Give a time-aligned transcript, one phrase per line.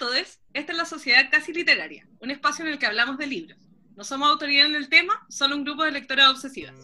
[0.00, 3.58] todos, esta es la Sociedad Casi Literaria, un espacio en el que hablamos de libros.
[3.96, 6.74] No somos autoridad en el tema, solo un grupo de lectoras obsesivas.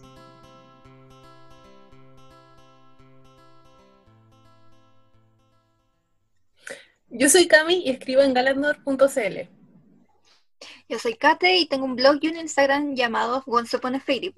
[7.08, 9.48] Yo soy Cami y escribo en galadnor.cl.
[10.88, 14.34] Yo soy Kate y tengo un blog y un Instagram llamado Once Upon a Fairy.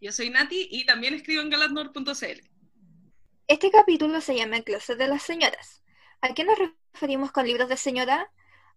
[0.00, 2.40] Yo soy Nati y también escribo en galadnor.cl.
[3.46, 5.82] Este capítulo se llama El Closet de las Señoras.
[6.20, 8.28] ¿A qué nos referimos con libros de señora?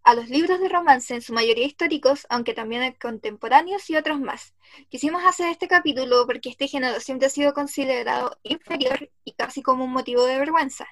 [0.03, 4.53] A los libros de romance, en su mayoría históricos, aunque también contemporáneos y otros más.
[4.89, 9.85] Quisimos hacer este capítulo porque este género siempre ha sido considerado inferior y casi como
[9.85, 10.87] un motivo de vergüenza.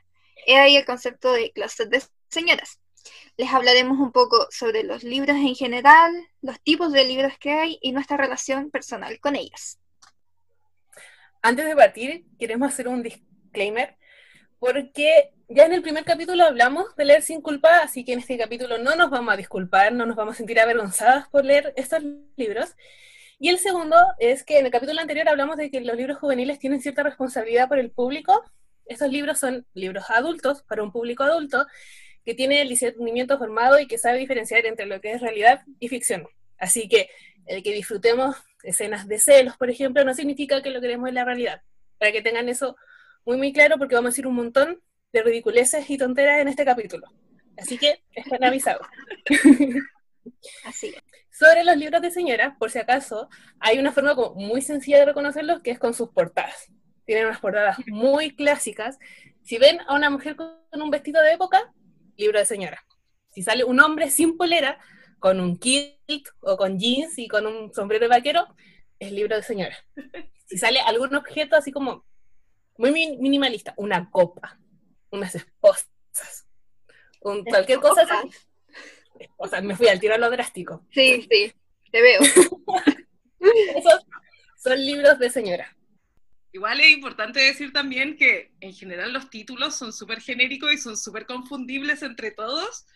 [0.48, 2.80] He ahí el concepto de closet de señoras.
[3.38, 6.12] Les hablaremos un poco sobre los libros en general,
[6.42, 9.78] los tipos de libros que hay y nuestra relación personal con ellos.
[11.44, 13.98] Antes de partir, queremos hacer un disclaimer
[14.60, 18.38] porque ya en el primer capítulo hablamos de leer sin culpa, así que en este
[18.38, 22.04] capítulo no nos vamos a disculpar, no nos vamos a sentir avergonzadas por leer estos
[22.36, 22.76] libros.
[23.40, 26.60] Y el segundo es que en el capítulo anterior hablamos de que los libros juveniles
[26.60, 28.44] tienen cierta responsabilidad por el público.
[28.86, 31.66] Estos libros son libros adultos, para un público adulto,
[32.24, 35.88] que tiene el discernimiento formado y que sabe diferenciar entre lo que es realidad y
[35.88, 36.28] ficción.
[36.60, 37.10] Así que
[37.48, 41.26] el que disfrutemos escenas de celos, por ejemplo, no significa que lo queremos en la
[41.26, 41.64] realidad.
[41.98, 42.76] Para que tengan eso
[43.26, 44.80] muy, muy claro, porque vamos a decir un montón
[45.12, 47.08] de ridiculeces y tonteras en este capítulo.
[47.58, 48.88] Así que están avisados.
[50.66, 50.94] Así
[51.32, 55.06] Sobre los libros de señora, por si acaso, hay una forma como muy sencilla de
[55.06, 56.72] reconocerlos que es con sus portadas.
[57.06, 59.00] Tienen unas portadas muy clásicas.
[59.44, 61.74] Si ven a una mujer con un vestido de época,
[62.18, 62.84] libro de señora.
[63.32, 64.80] Si sale un hombre sin polera,
[65.20, 68.48] con un kilt o con jeans y con un sombrero de vaquero,
[69.00, 69.76] es libro de señora.
[70.46, 72.06] Si sale algún objeto así como
[72.78, 74.60] muy minimalista, una copa,
[75.12, 76.48] unas esposas,
[77.20, 78.30] cualquier cosa así.
[79.38, 80.86] O sea, me fui al tiro a lo drástico.
[80.92, 81.54] Sí, sí,
[81.92, 82.20] te veo.
[83.40, 84.06] Esos
[84.58, 85.76] son libros de señora.
[86.52, 90.98] Igual es importante decir también que en general los títulos son súper genéricos y son
[90.98, 92.88] súper confundibles entre todos.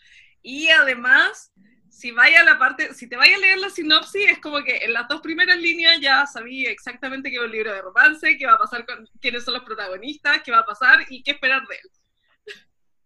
[0.42, 1.52] Y además,
[1.90, 4.78] si vaya a la parte, si te vaya a leer la sinopsis, es como que
[4.78, 8.46] en las dos primeras líneas ya sabía exactamente qué es un libro de romance, qué
[8.48, 11.62] va a pasar con quiénes son los protagonistas, qué va a pasar y qué esperar
[11.68, 11.92] de él.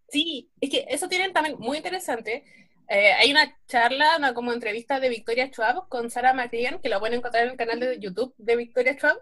[0.10, 2.46] Sí, es que eso tienen también muy interesante.
[2.90, 7.00] Eh, hay una charla, una como entrevista de Victoria Schwab con Sarah McLean, que la
[7.00, 9.18] pueden encontrar en el canal de YouTube de Victoria Schwab.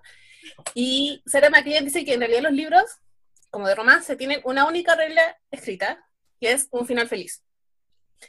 [0.76, 2.84] Y Sarah McLean dice que en realidad los libros,
[3.50, 6.08] como de romance, tienen una única regla escrita,
[6.40, 7.44] que es un final feliz.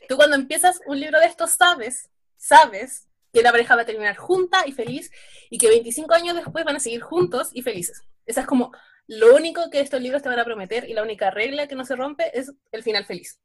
[0.09, 4.17] Tú cuando empiezas un libro de estos sabes, sabes que la pareja va a terminar
[4.17, 5.11] junta y feliz
[5.51, 8.03] y que 25 años después van a seguir juntos y felices.
[8.27, 8.73] Esa es como
[9.07, 11.85] lo único que estos libros te van a prometer y la única regla que no
[11.85, 13.41] se rompe es el final feliz.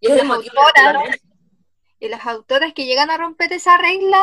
[0.00, 1.20] Y, las, autoras,
[1.98, 4.20] y las autoras que llegan a romper esa regla,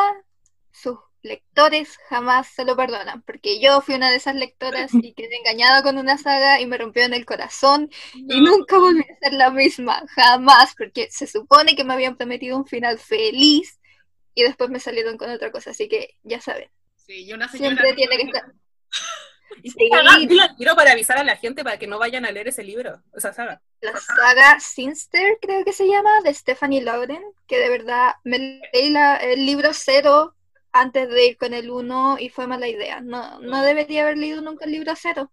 [0.70, 5.36] sus lectores jamás se lo perdonan, porque yo fui una de esas lectoras y quedé
[5.38, 9.32] engañada con una saga y me rompió en el corazón y nunca volví a ser
[9.32, 13.80] la misma, jamás, porque se supone que me habían prometido un final feliz
[14.34, 16.70] y después me salieron con otra cosa, así que ya saben.
[16.96, 18.42] Sí, y una señora Siempre tiene que estar...
[19.62, 19.72] Y
[20.56, 23.32] quiero para avisar a la gente para que no vayan a leer ese libro, esa
[23.32, 23.62] saga.
[23.80, 28.90] La saga Sinster, creo que se llama, de Stephanie Lauren, que de verdad me leí
[28.90, 30.34] la, el libro cero
[30.72, 33.00] antes de ir con el 1 y fue mala idea.
[33.00, 35.30] No, no debería haber leído nunca el libro cero.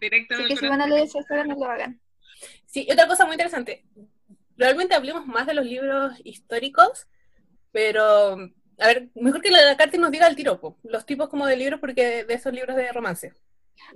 [0.00, 2.00] Directo Así que si van a leer esa saga, no lo hagan.
[2.66, 3.84] Sí, y otra cosa muy interesante.
[4.56, 7.06] Realmente hablemos más de los libros históricos,
[7.72, 8.34] pero,
[8.78, 11.80] a ver, mejor que la carta nos diga el tiro, los tipos como de libros,
[11.80, 13.32] porque de esos libros de romance.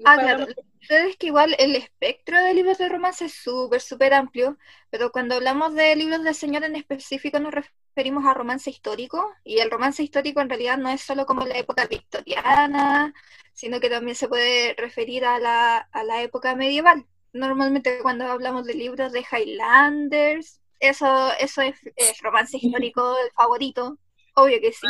[0.05, 0.47] Ah, claro.
[0.81, 4.57] Ustedes que igual el espectro de libros de romance es súper, súper amplio,
[4.91, 9.59] pero cuando hablamos de libros de señor en específico nos referimos a romance histórico, y
[9.59, 13.13] el romance histórico en realidad no es solo como la época victoriana,
[13.53, 17.07] sino que también se puede referir a la, a la época medieval.
[17.33, 23.99] Normalmente cuando hablamos de libros de Highlanders, eso, eso es, es romance histórico el favorito,
[24.43, 24.87] obvio que sí.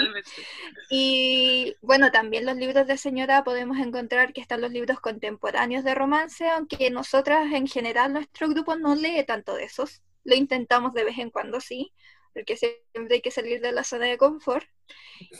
[0.90, 5.94] Y bueno, también los libros de señora podemos encontrar que están los libros contemporáneos de
[5.94, 10.02] romance, aunque nosotras en general nuestro grupo no lee tanto de esos.
[10.24, 11.92] Lo intentamos de vez en cuando, sí,
[12.34, 14.66] porque siempre hay que salir de la zona de confort.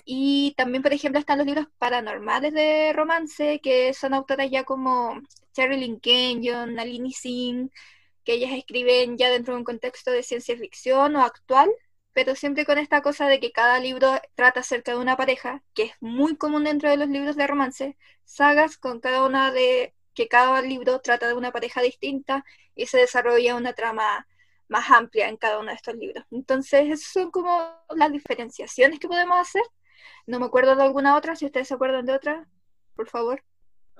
[0.05, 5.21] Y también, por ejemplo, están los libros paranormales de romance, que son autoras ya como
[5.55, 7.71] Sherilyn Kenyon, Nalini Singh,
[8.25, 11.71] que ellas escriben ya dentro de un contexto de ciencia ficción o actual,
[12.19, 15.85] pero siempre con esta cosa de que cada libro trata acerca de una pareja, que
[15.85, 20.27] es muy común dentro de los libros de romance, sagas con cada una de que
[20.27, 22.45] cada libro trata de una pareja distinta
[22.75, 24.27] y se desarrolla una trama
[24.67, 26.25] más amplia en cada uno de estos libros.
[26.33, 29.63] Entonces, esas son como las diferenciaciones que podemos hacer.
[30.27, 32.49] No me acuerdo de alguna otra, si ustedes se acuerdan de otra,
[32.97, 33.45] por favor.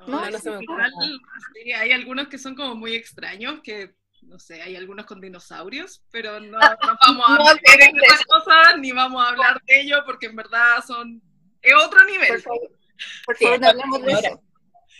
[0.09, 6.03] No, hay algunos que son como muy extraños, que no sé, hay algunos con dinosaurios,
[6.11, 6.77] pero no, ah,
[7.07, 10.85] vamos a hablar de esas cosas, ni vamos a hablar de ello, porque en verdad
[10.87, 11.23] son
[11.63, 12.29] es otro nivel.
[12.29, 12.71] Por favor,
[13.27, 14.43] por favor no hablemos de eso.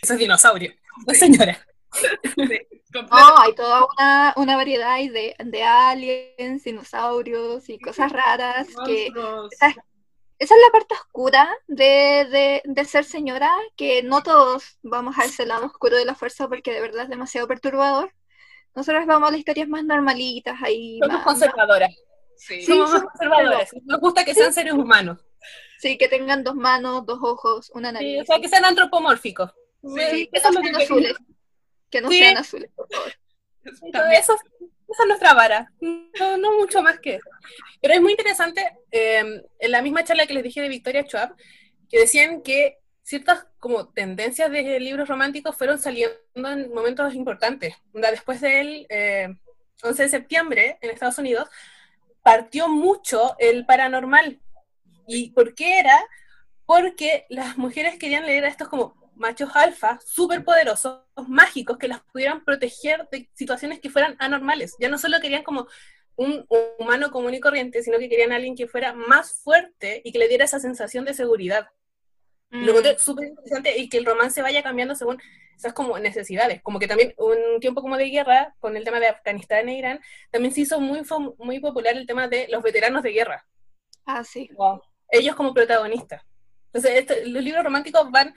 [0.01, 0.73] Eso es dinosaurio,
[1.05, 1.65] la señora.
[2.93, 9.07] no, hay toda una, una variedad de, de, aliens, dinosaurios y cosas raras que
[9.51, 9.69] esa,
[10.37, 15.25] esa, es la parte oscura de, de, de, ser señora, que no todos vamos a
[15.25, 18.13] ese lado oscuro de la fuerza porque de verdad es demasiado perturbador.
[18.79, 20.99] Nosotros vamos a las historias más normalitas ahí.
[21.03, 21.93] Somos conservadoras.
[22.37, 22.63] Sí.
[22.63, 23.71] Somos conservadoras.
[23.83, 25.19] Nos gusta que sean seres humanos.
[25.79, 28.21] Sí, que tengan dos manos, dos ojos, una nariz.
[28.21, 29.51] o sea, que sean antropomórficos.
[29.83, 31.17] Sí, que, no sean azules.
[31.89, 33.11] Que no sean azules, por favor.
[34.13, 37.29] Eso, esa es nuestra vara, no, no, mucho más que eso.
[37.81, 41.35] Pero es muy interesante, eh, en la misma charla que les dije de Victoria Schwab,
[41.89, 42.78] que decían que
[43.09, 47.73] ciertas como tendencias de libros románticos fueron saliendo en momentos importantes.
[47.91, 49.35] Después del 11 eh,
[49.81, 51.49] de septiembre en Estados Unidos,
[52.21, 54.39] partió mucho el paranormal.
[55.07, 55.99] ¿Y por qué era?
[56.67, 62.01] Porque las mujeres querían leer a estos como machos alfa, súper poderosos, mágicos, que las
[62.01, 64.75] pudieran proteger de situaciones que fueran anormales.
[64.79, 65.67] Ya no solo querían como
[66.15, 66.45] un
[66.77, 70.19] humano común y corriente, sino que querían a alguien que fuera más fuerte y que
[70.19, 71.69] le diera esa sensación de seguridad.
[72.49, 75.21] Lo que es súper interesante y que el romance vaya cambiando según
[75.55, 76.61] esas como necesidades.
[76.63, 79.99] Como que también un tiempo como de guerra, con el tema de Afganistán e Irán,
[80.31, 81.01] también se hizo muy,
[81.37, 83.45] muy popular el tema de los veteranos de guerra.
[84.05, 84.49] Ah, sí.
[85.11, 86.23] Ellos como protagonistas.
[86.67, 88.33] Entonces, este, los libros románticos van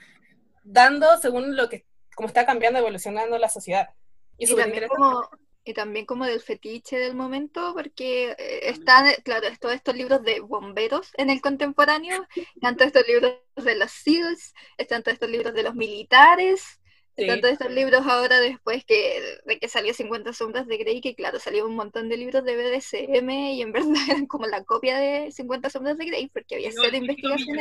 [0.63, 1.85] dando según lo que,
[2.15, 3.89] como está cambiando, evolucionando la sociedad.
[4.37, 5.27] Y, también como,
[5.65, 10.39] y también como del fetiche del momento, porque eh, están, claro, todos estos libros de
[10.41, 12.25] bomberos en el contemporáneo,
[12.55, 16.79] están todos estos libros de los SEALs, están todos estos libros de los militares,
[17.15, 21.15] están todos estos libros ahora después que, de que salió 50 sombras de Grey, que
[21.15, 24.97] claro, salió un montón de libros de BDSM y en verdad eran como la copia
[24.97, 27.57] de 50 sombras de Grey, porque había sido investigación.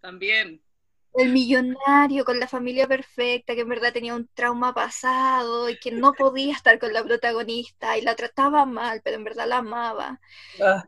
[0.00, 0.62] También.
[1.14, 5.90] El millonario con la familia perfecta, que en verdad tenía un trauma pasado y que
[5.90, 10.20] no podía estar con la protagonista y la trataba mal, pero en verdad la amaba.
[10.62, 10.84] Ah.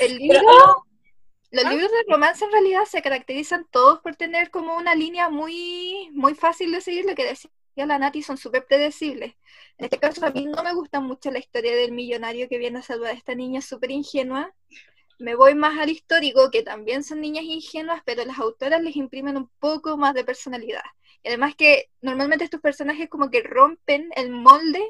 [0.00, 0.40] El libro,
[1.50, 1.70] los ¿Ah?
[1.70, 6.34] libros de romance en realidad se caracterizan todos por tener como una línea muy, muy
[6.34, 9.34] fácil de seguir, lo que decía la Nati, son súper predecibles.
[9.78, 12.78] En este caso a mí no me gusta mucho la historia del millonario que viene
[12.78, 14.54] a salvar a esta niña súper ingenua
[15.22, 19.36] me voy más al histórico, que también son niñas ingenuas, pero las autoras les imprimen
[19.36, 20.82] un poco más de personalidad.
[21.22, 24.82] Y además que normalmente estos personajes como que rompen el molde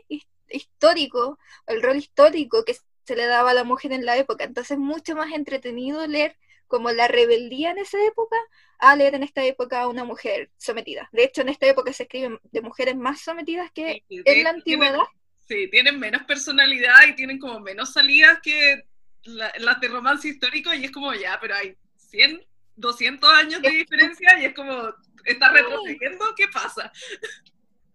[0.48, 2.74] histórico, el rol histórico que
[3.04, 4.44] se le daba a la mujer en la época.
[4.44, 6.36] Entonces es mucho más entretenido leer
[6.66, 8.36] como la rebeldía en esa época
[8.78, 11.10] a leer en esta época a una mujer sometida.
[11.12, 15.00] De hecho, en esta época se escriben de mujeres más sometidas que en la antigüedad.
[15.46, 18.86] sí, tienen menos personalidad y tienen como menos salidas que
[19.24, 22.44] las de romance histórico y es como, ya, pero hay 100,
[22.76, 26.24] 200 años de diferencia y es como, ¿está retrocediendo?
[26.36, 26.92] ¿Qué pasa?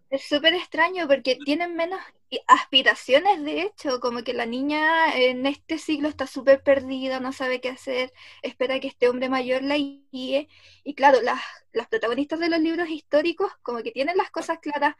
[0.09, 1.99] Es súper extraño porque tienen menos
[2.47, 7.59] aspiraciones, de hecho, como que la niña en este siglo está súper perdida, no sabe
[7.59, 10.47] qué hacer, espera que este hombre mayor la guíe.
[10.83, 11.41] Y claro, las,
[11.73, 14.95] las protagonistas de los libros históricos como que tienen las cosas claras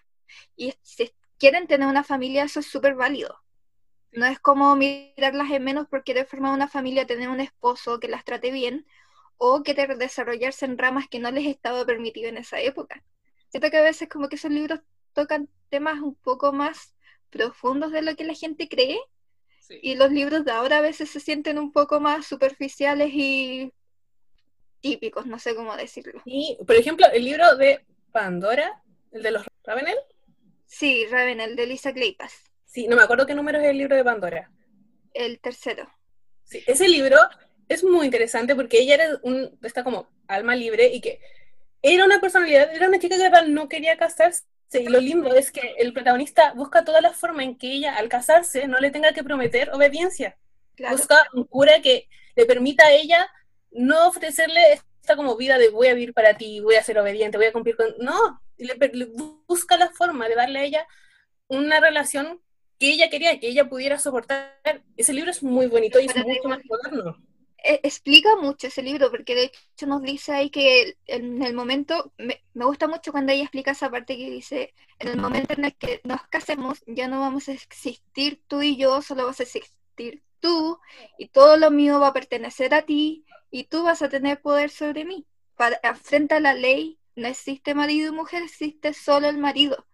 [0.56, 3.42] y si quieren tener una familia, eso es súper válido.
[4.18, 8.08] No es como mirarlas en menos por querer formar una familia, tener un esposo que
[8.08, 8.88] las trate bien
[9.38, 13.04] o querer desarrollarse en ramas que no les estaba permitido en esa época.
[13.50, 14.80] Siento que a veces como que esos libros
[15.14, 16.96] tocan temas un poco más
[17.30, 18.98] profundos de lo que la gente cree
[19.70, 23.72] y los libros de ahora a veces se sienten un poco más superficiales y
[24.82, 26.24] típicos, no sé cómo decirlo.
[26.26, 28.82] Y, por ejemplo, el libro de Pandora,
[29.12, 29.98] el de los Ravenel.
[30.66, 32.47] Sí, Ravenel, de Lisa Kleypas.
[32.68, 34.52] Sí, no me acuerdo qué número es el libro de Pandora.
[35.14, 35.90] El tercero.
[36.44, 37.18] Sí, ese libro
[37.68, 41.20] es muy interesante porque ella era un, está como alma libre y que
[41.82, 44.44] era una personalidad, era una chica que no quería casarse.
[44.74, 48.10] Y lo lindo es que el protagonista busca toda la forma en que ella, al
[48.10, 50.38] casarse, no le tenga que prometer obediencia.
[50.92, 53.30] Busca un cura que le permita a ella
[53.72, 57.38] no ofrecerle esta como vida de voy a vivir para ti, voy a ser obediente,
[57.38, 57.88] voy a cumplir con...
[58.00, 58.76] No, le
[59.48, 60.88] busca la forma de darle a ella
[61.48, 62.42] una relación
[62.80, 64.84] que ella quería que ella pudiera soportar.
[64.96, 67.18] Ese libro es muy bonito y es mucho más moderno.
[67.58, 72.14] e, explica mucho ese libro, porque de hecho nos dice ahí que en el momento,
[72.18, 75.66] me, me, gusta mucho cuando ella explica esa parte que dice, en el momento en
[75.66, 79.44] el que nos casemos, ya no vamos a existir tú y yo, solo vas a
[79.44, 80.80] existir tú,
[81.18, 84.70] y todo lo mío va a pertenecer a ti, y tú vas a tener poder
[84.70, 85.26] sobre mí.
[85.56, 89.87] Para, frente a la ley, no existe marido y mujer, existe solo el marido.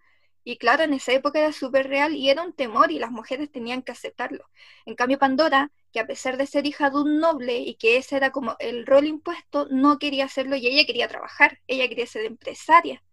[0.43, 3.51] Y claro, en esa época era súper real y era un temor y las mujeres
[3.51, 4.45] tenían que aceptarlo.
[4.85, 8.17] En cambio, Pandora, que a pesar de ser hija de un noble y que ese
[8.17, 12.25] era como el rol impuesto, no quería hacerlo y ella quería trabajar, ella quería ser
[12.25, 13.03] empresaria.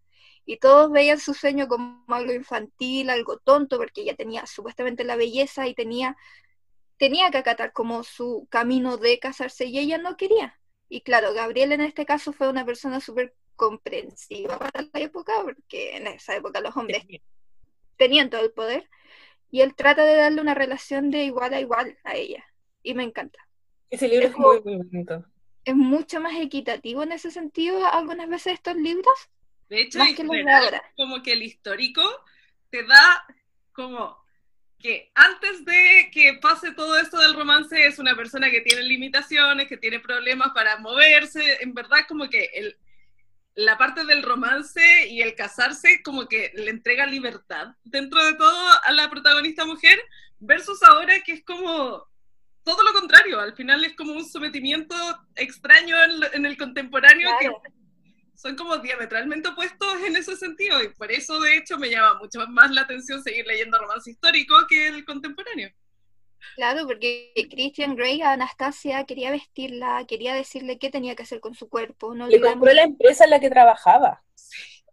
[0.44, 5.16] Y todos veían su sueño como algo infantil, algo tonto, porque ella tenía supuestamente la
[5.16, 6.16] belleza y tenía,
[6.98, 10.58] tenía que acatar como su camino de casarse y ella no quería.
[10.88, 15.94] Y claro, Gabriel en este caso fue una persona súper comprensiva para la época, porque
[15.94, 17.04] en esa época los hombres
[17.98, 18.88] tenían todo el poder,
[19.50, 22.42] y él trata de darle una relación de igual a igual a ella,
[22.82, 23.38] y me encanta.
[23.90, 25.26] Ese libro es, muy, muy bonito.
[25.62, 29.28] Es mucho más equitativo en ese sentido algunas veces estos libros.
[29.68, 29.98] De hecho,
[30.96, 32.02] como que el histórico
[32.70, 33.26] te da
[33.72, 34.24] como
[34.78, 39.68] que antes de que pase todo esto del romance es una persona que tiene limitaciones,
[39.68, 42.78] que tiene problemas para moverse, en verdad como que el,
[43.60, 48.70] la parte del romance y el casarse como que le entrega libertad dentro de todo
[48.82, 50.00] a la protagonista mujer,
[50.38, 52.08] versus ahora que es como
[52.62, 54.94] todo lo contrario, al final es como un sometimiento
[55.34, 55.96] extraño
[56.32, 57.50] en, el contemporáneo que
[58.34, 62.46] son como diametralmente opuestos en ese sentido y por eso de hecho me llama mucho
[62.48, 65.70] más la atención seguir leyendo romance histórico que el contemporáneo.
[66.56, 71.54] Claro, porque Christian Grey a Anastasia quería vestirla, quería decirle qué tenía que hacer con
[71.54, 72.14] su cuerpo.
[72.14, 74.22] No Le compró la empresa en la que trabajaba.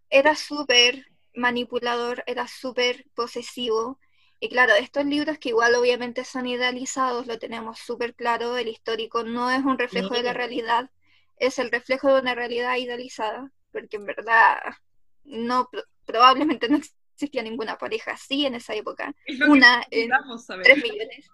[0.10, 4.00] Era súper manipulador, era súper posesivo.
[4.40, 9.24] Y claro, estos libros que igual obviamente son idealizados, lo tenemos súper claro, el histórico
[9.24, 10.92] no es un reflejo de la realidad,
[11.38, 14.58] es el reflejo de una realidad idealizada, porque en verdad
[15.24, 15.70] no
[16.06, 19.16] probablemente no existía ninguna pareja así en esa época.
[19.48, 20.12] Una en
[20.64, 21.30] tres millones.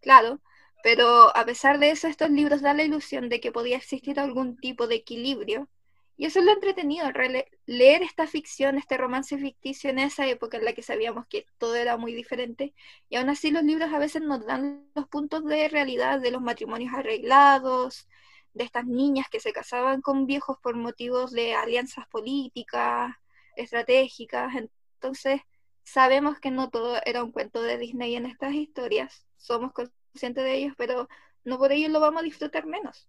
[0.00, 0.40] Claro,
[0.82, 4.56] pero a pesar de eso, estos libros dan la ilusión de que podía existir algún
[4.56, 5.68] tipo de equilibrio.
[6.18, 7.06] Y eso es lo entretenido,
[7.66, 11.74] leer esta ficción, este romance ficticio en esa época en la que sabíamos que todo
[11.74, 12.72] era muy diferente.
[13.10, 16.40] Y aún así los libros a veces nos dan los puntos de realidad de los
[16.40, 18.08] matrimonios arreglados,
[18.54, 23.12] de estas niñas que se casaban con viejos por motivos de alianzas políticas,
[23.56, 24.54] estratégicas.
[24.54, 25.40] Entonces,
[25.84, 30.54] sabemos que no todo era un cuento de Disney en estas historias somos conscientes de
[30.54, 31.08] ellos, pero
[31.44, 33.08] no por ello lo vamos a disfrutar menos.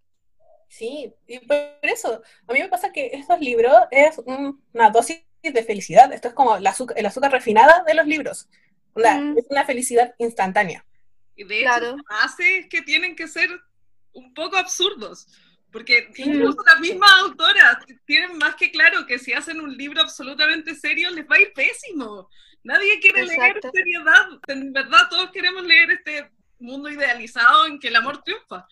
[0.69, 5.63] Sí, y por eso, a mí me pasa que estos libros es una dosis de
[5.63, 6.11] felicidad.
[6.13, 8.47] Esto es como el azúcar, el azúcar refinada de los libros.
[8.95, 10.85] Es una felicidad instantánea.
[11.35, 13.49] Y de hecho, hace que tienen que ser
[14.13, 15.27] un poco absurdos.
[15.71, 20.75] Porque incluso las mismas autoras tienen más que claro que si hacen un libro absolutamente
[20.75, 22.29] serio les va a ir pésimo.
[22.67, 24.27] Nadie quiere leer seriedad.
[24.47, 28.67] En verdad, todos queremos leer este mundo idealizado en que el amor triunfa.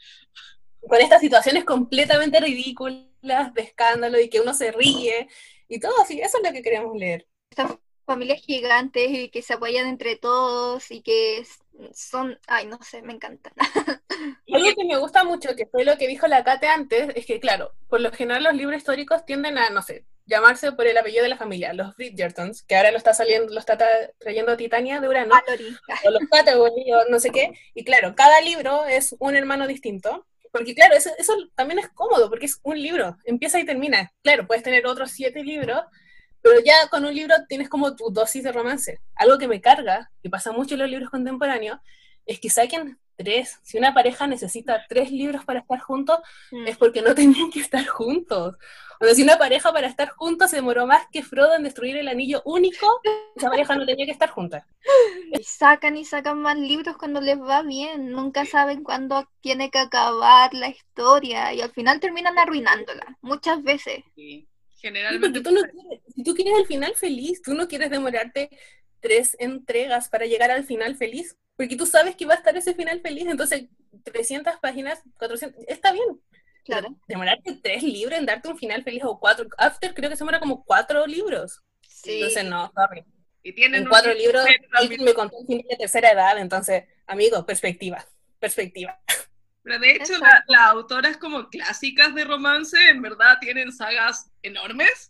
[0.81, 5.29] Con estas situaciones completamente ridículas, de escándalo y que uno se ríe
[5.69, 7.25] y todo así, eso es lo que queremos leer.
[7.49, 7.71] Estas
[8.05, 11.45] familias gigantes y que se apoyan entre todos y que
[11.93, 13.53] son, ay, no sé, me encantan.
[14.53, 17.39] Algo que me gusta mucho, que fue lo que dijo la Kate antes, es que,
[17.39, 21.24] claro, por lo general los libros históricos tienden a, no sé, llamarse por el apellido
[21.24, 23.77] de la familia, los Bridgertons, que ahora lo está saliendo, lo está
[24.17, 28.85] trayendo Titania de Urano, o los Patagonia, o no sé qué, y claro, cada libro
[28.85, 33.17] es un hermano distinto, porque claro, eso, eso también es cómodo, porque es un libro,
[33.25, 35.81] empieza y termina, claro, puedes tener otros siete libros,
[36.45, 39.01] pero ya con un libro tienes como tu dosis de romance.
[39.15, 41.79] Algo que me carga, que pasa mucho en los libros contemporáneos,
[42.23, 43.59] es que saquen tres.
[43.63, 46.19] Si una pareja necesita tres libros para estar juntos,
[46.51, 46.67] mm.
[46.67, 48.57] es porque no tenían que estar juntos.
[49.01, 51.97] O sea, si una pareja para estar juntos se demoró más que Frodo en destruir
[51.97, 53.01] el anillo único,
[53.35, 54.67] esa pareja no tenía que estar junta.
[55.31, 59.79] Y sacan y sacan más libros cuando les va bien, nunca saben cuándo tiene que
[59.79, 64.03] acabar la historia y al final terminan arruinándola, muchas veces.
[64.13, 64.47] Sí,
[64.86, 65.42] generalmente.
[65.42, 65.50] tú
[66.15, 68.50] si tú quieres el final feliz, tú no quieres demorarte
[69.00, 72.75] tres entregas para llegar al final feliz, porque tú sabes que va a estar ese
[72.75, 73.65] final feliz, entonces
[74.04, 76.22] 300 páginas, 400, está bien.
[76.63, 76.96] Claro.
[77.08, 79.48] Demorarte tres libros en darte un final feliz o cuatro.
[79.58, 81.62] After creo que se demora como cuatro libros.
[81.88, 82.15] Sí.
[82.15, 83.04] Entonces, no, sorry.
[83.44, 84.46] Y tienen en cuatro libros,
[84.82, 88.04] y me contó un fin de tercera edad, entonces, amigo, perspectiva,
[88.39, 89.00] perspectiva.
[89.65, 95.10] Pero de hecho, las autoras como clásicas de romance, en verdad, tienen sagas enormes.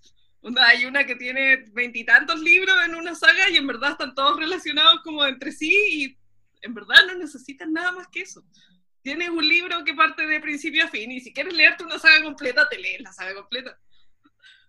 [0.57, 5.01] Hay una que tiene veintitantos libros en una saga y en verdad están todos relacionados
[5.03, 6.17] como entre sí y
[6.61, 8.45] en verdad no necesitan nada más que eso.
[9.01, 12.23] tienes un libro que parte de principio a fin y si quieres leerte una saga
[12.23, 13.77] completa, te lees la saga completa.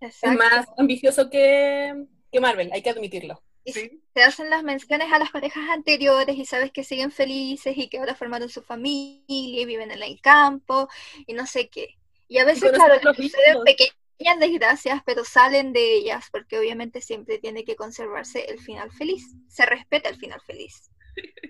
[0.01, 1.95] Es más ambicioso que,
[2.33, 3.41] que Marvel, hay que admitirlo.
[3.67, 7.89] Y se hacen las menciones a las parejas anteriores y sabes que siguen felices y
[7.89, 10.89] que ahora formaron su familia y viven en el campo
[11.27, 11.97] y no sé qué.
[12.29, 17.65] Y a veces, claro, suceden pequeñas desgracias, pero salen de ellas porque obviamente siempre tiene
[17.65, 19.35] que conservarse el final feliz.
[19.49, 20.89] Se respeta el final feliz.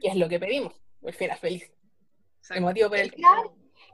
[0.00, 1.70] Y es lo que pedimos, el final feliz.
[2.48, 3.12] El motivo por el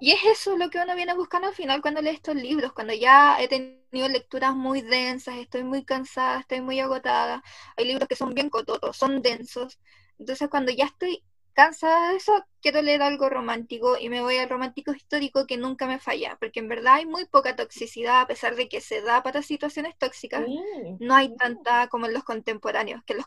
[0.03, 2.93] y es eso lo que uno viene buscando al final cuando lee estos libros, cuando
[2.93, 7.41] ya he tenido lecturas muy densas, estoy muy cansada, estoy muy agotada.
[7.77, 9.79] Hay libros que son bien cototos, son densos.
[10.19, 14.49] Entonces cuando ya estoy cansada de eso, quiero leer algo romántico y me voy al
[14.49, 18.57] romántico histórico que nunca me falla, porque en verdad hay muy poca toxicidad, a pesar
[18.57, 20.97] de que se da para situaciones tóxicas, mm.
[20.99, 23.27] no hay tanta como en los contemporáneos, que en los,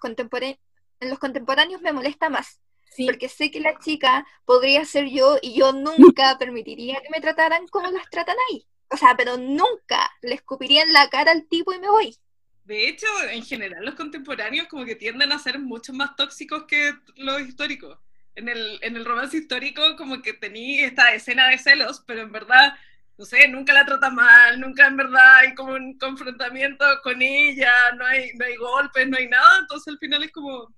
[1.00, 2.60] en los contemporáneos me molesta más,
[3.06, 7.68] porque sé que la chica podría ser yo y yo nunca permitiría que me trataran
[7.68, 8.65] como las tratan ahí.
[8.89, 12.15] O sea, pero nunca le escupiría en la cara al tipo y me voy.
[12.63, 16.94] De hecho, en general los contemporáneos como que tienden a ser mucho más tóxicos que
[17.15, 18.00] los históricos.
[18.36, 22.32] En el, en el romance histórico como que tenía esta escena de celos, pero en
[22.32, 22.74] verdad,
[23.18, 27.72] no sé, nunca la trata mal, nunca en verdad hay como un confrontamiento con ella,
[27.98, 30.74] no hay, no hay golpes, no hay nada, entonces al final es como,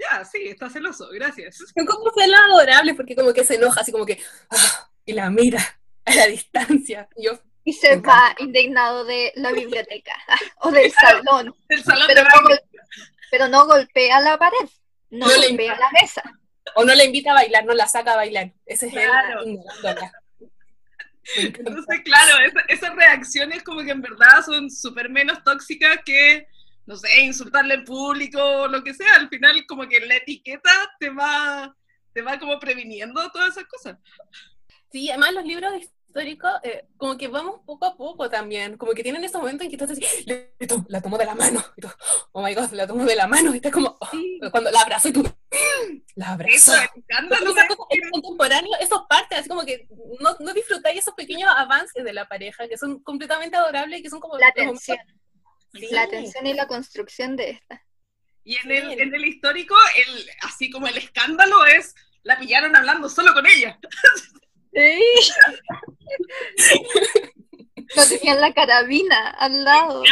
[0.00, 1.58] ya, sí, está celoso, gracias.
[1.58, 4.18] Son como celos adorables porque como que se enoja, así como que,
[4.50, 5.60] ah, y la mira
[6.04, 7.08] a la distancia.
[7.16, 10.12] Yo, y se va indignado de la biblioteca
[10.60, 11.54] o del salón.
[11.84, 12.08] salón
[13.30, 14.68] pero, no, golpea la pared,
[15.10, 16.22] no, golpea la mesa.
[16.74, 18.52] O no le invita a bailar, no la saca a bailar.
[18.66, 19.42] Ese es claro.
[19.42, 19.60] el
[21.36, 22.38] Entonces, claro,
[22.68, 26.46] esas reacciones como que en verdad son súper menos tóxicas que
[26.86, 30.70] no sé, insultarle en público o lo que sea, al final como que la etiqueta
[30.98, 31.74] te va,
[32.12, 33.98] te va como previniendo todas esas cosas.
[34.90, 35.72] Sí, además los libros
[36.10, 39.70] históricos, eh, como que vamos poco a poco también, como que tienen esos momentos en
[39.70, 40.04] que estás así,
[40.88, 41.88] la tomo de la mano, y tú,
[42.32, 45.08] oh my god, la tomo de la mano, y estás como, oh", cuando la abrazo
[45.08, 45.22] y tú,
[46.16, 46.56] la abrazo.
[46.56, 49.86] Eso, es contemporáneo, eso parte, así como que
[50.18, 54.10] no, no disfrutáis esos pequeños avances de la pareja, que son completamente adorables y que
[54.10, 54.36] son como...
[54.36, 54.52] La
[55.72, 57.84] La atención y la construcción de esta.
[58.44, 63.08] Y en, el, en el histórico, el, así como el escándalo es, la pillaron hablando
[63.08, 63.78] solo con ella.
[64.72, 65.00] Sí.
[67.96, 70.02] no tenían la carabina al lado.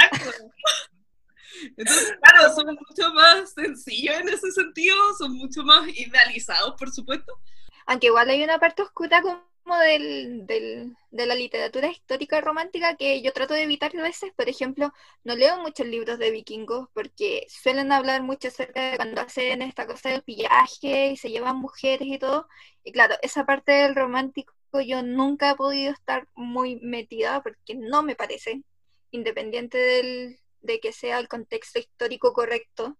[1.76, 7.40] Entonces, claro, son mucho más sencillos en ese sentido, son mucho más idealizados, por supuesto.
[7.86, 9.42] Aunque igual hay una parte oscura con
[9.76, 14.32] del, del, de la literatura histórica romántica que yo trato de evitar a veces.
[14.34, 14.92] Por ejemplo,
[15.24, 19.86] no leo muchos libros de vikingos porque suelen hablar mucho acerca de cuando hacen esta
[19.86, 22.48] cosa del pillaje y se llevan mujeres y todo.
[22.84, 24.54] Y claro, esa parte del romántico
[24.84, 28.62] yo nunca he podido estar muy metida porque no me parece,
[29.10, 32.96] independiente del, de que sea el contexto histórico correcto.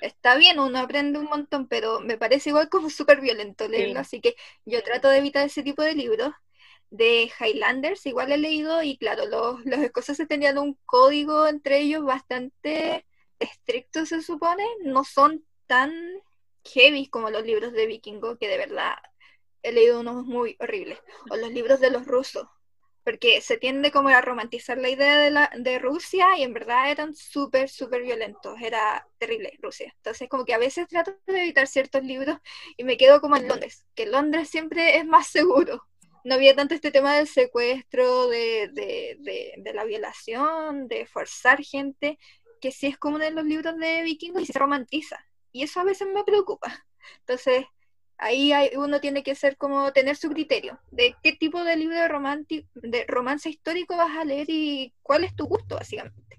[0.00, 4.20] Está bien, uno aprende un montón, pero me parece igual como súper violento leerlo, así
[4.20, 6.32] que yo trato de evitar ese tipo de libros.
[6.90, 12.02] De Highlanders igual he leído y claro, los, los escoceses tenían un código entre ellos
[12.04, 13.04] bastante
[13.38, 15.92] estricto, se supone, no son tan
[16.64, 18.94] heavy como los libros de vikingo, que de verdad
[19.62, 20.98] he leído unos muy horribles,
[21.30, 22.46] o los libros de los rusos,
[23.04, 26.90] porque se tiende como a romantizar la idea de, la, de Rusia y en verdad
[26.90, 29.92] eran súper, súper violentos, era terrible Rusia.
[29.96, 32.38] Entonces como que a veces trato de evitar ciertos libros
[32.76, 35.84] y me quedo como en Londres, que Londres siempre es más seguro.
[36.24, 41.62] No había tanto este tema del secuestro, de, de, de, de la violación, de forzar
[41.62, 42.18] gente,
[42.60, 45.24] que sí es común en los libros de vikingos y se romantiza.
[45.52, 46.84] Y eso a veces me preocupa.
[47.20, 47.64] Entonces,
[48.18, 52.66] ahí uno tiene que ser como tener su criterio de qué tipo de libro de,
[52.74, 56.38] de romance histórico vas a leer y cuál es tu gusto, básicamente.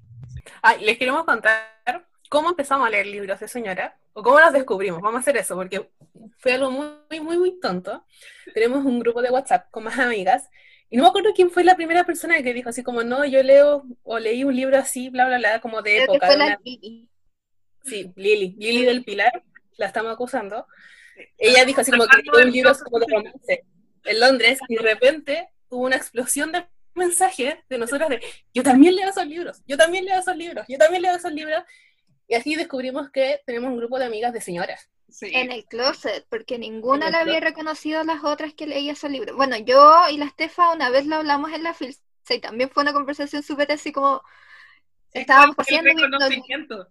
[0.61, 5.01] Ay, les queremos contar cómo empezamos a leer libros de señora o cómo los descubrimos.
[5.01, 5.89] Vamos a hacer eso porque
[6.37, 8.05] fue algo muy, muy, muy tonto.
[8.53, 10.49] Tenemos un grupo de WhatsApp con más amigas
[10.89, 13.43] y no me acuerdo quién fue la primera persona que dijo así como, no, yo
[13.43, 16.59] leo o leí un libro así, bla, bla, bla, como de época.
[17.83, 19.43] Sí, Lili, Lili del Pilar,
[19.77, 20.67] la estamos acusando.
[21.37, 23.63] Ella dijo así como que un libro como de romance
[24.05, 28.21] en Londres y de repente hubo una explosión de mensajes de nosotros de
[28.53, 31.63] yo también leo esos libros, yo también leo esos libros, yo también leo esos libros.
[32.27, 34.89] Y así descubrimos que tenemos un grupo de amigas de señoras.
[35.21, 39.35] En el closet, porque ninguna la había reconocido a las otras que leía esos libros.
[39.35, 42.83] Bueno, yo y la Estefa una vez lo hablamos en la filsa y también fue
[42.83, 44.21] una conversación súper así como
[45.11, 46.87] estábamos haciendo.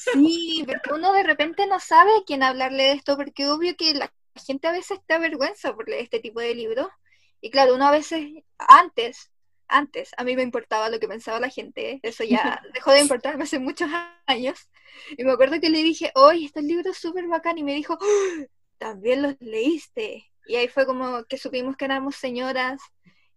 [0.00, 3.94] Sí, porque uno de repente no sabe a quién hablarle de esto, porque obvio que
[3.94, 6.88] la gente a veces te avergüenza por leer este tipo de libros.
[7.40, 9.30] Y claro, uno a veces, antes,
[9.68, 13.44] antes, a mí me importaba lo que pensaba la gente, eso ya dejó de importarme
[13.44, 13.90] hace muchos
[14.26, 14.68] años.
[15.16, 17.98] Y me acuerdo que le dije, oye, este libro es súper bacán, y me dijo,
[18.00, 18.44] ¡Oh!
[18.78, 20.24] también los leíste.
[20.46, 22.80] Y ahí fue como que supimos que éramos señoras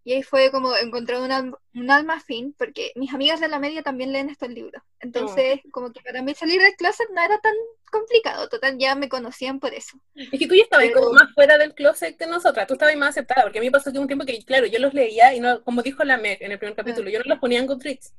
[0.04, 3.58] y ahí fue como encontrar un alma, un alma afín, porque mis amigas de la
[3.58, 4.82] media también leen estos libros.
[5.00, 7.54] Entonces, como que para mí salir del closet no era tan
[7.90, 9.98] complicado, total, ya me conocían por eso.
[10.14, 13.10] Es que tú ya estabas como más fuera del closet que nosotras, tú estabas más
[13.10, 15.64] aceptada, porque a mí pasó que un tiempo que, claro, yo los leía y no,
[15.64, 18.12] como dijo la Meg en el primer capítulo, yo no los ponía en Goodreads.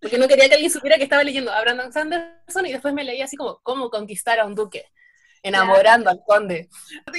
[0.00, 3.04] Porque no quería que alguien supiera que estaba leyendo a Brandon Sanderson y después me
[3.04, 4.84] leía así como, ¿cómo conquistar a un duque?
[5.46, 6.68] Enamorando al conde.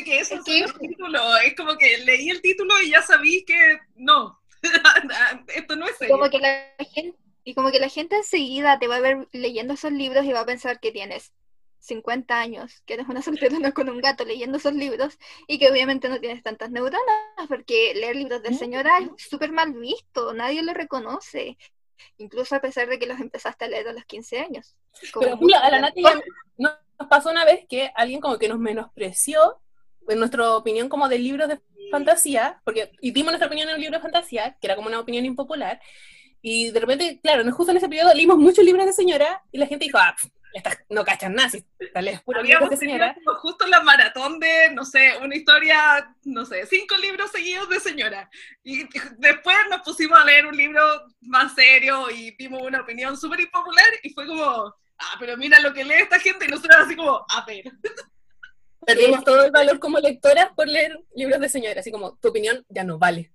[0.06, 4.40] que eso es, título, es como que leí el título y ya sabí que no,
[5.56, 6.16] esto no es serio.
[6.16, 9.74] Como que la gente, y como que la gente enseguida te va a ver leyendo
[9.74, 11.34] esos libros y va a pensar que tienes
[11.80, 16.10] 50 años, que eres una solterona con un gato leyendo esos libros y que obviamente
[16.10, 17.02] no tienes tantas neuronas,
[17.48, 21.58] porque leer libros de señora es súper mal visto, nadie lo reconoce
[22.18, 24.76] incluso a pesar de que los empezaste a leer a los 15 años.
[25.20, 26.04] Pero a la Nati
[26.58, 29.60] no, nos pasó una vez que alguien como que nos menospreció
[30.07, 31.60] en nuestra opinión como de libros de
[31.91, 34.99] fantasía, porque y dimos nuestra opinión en un libro de fantasía, que era como una
[34.99, 35.81] opinión impopular,
[36.41, 39.67] y de repente, claro, justo en ese periodo leímos muchos libros de señora, y la
[39.67, 40.15] gente dijo, ah,
[40.89, 43.15] no cachan nada, si tal puro libros de señora.
[43.41, 48.29] Justo la maratón de, no sé, una historia, no sé, cinco libros seguidos de señora.
[48.63, 50.81] Y después nos pusimos a leer un libro
[51.21, 55.73] más serio y dimos una opinión súper impopular y fue como, ah, pero mira lo
[55.73, 57.65] que lee esta gente y nosotros así como, a ver.
[58.86, 62.65] Perdimos todo el valor como lectora por leer libros de señora, así como tu opinión
[62.69, 63.33] ya no vale.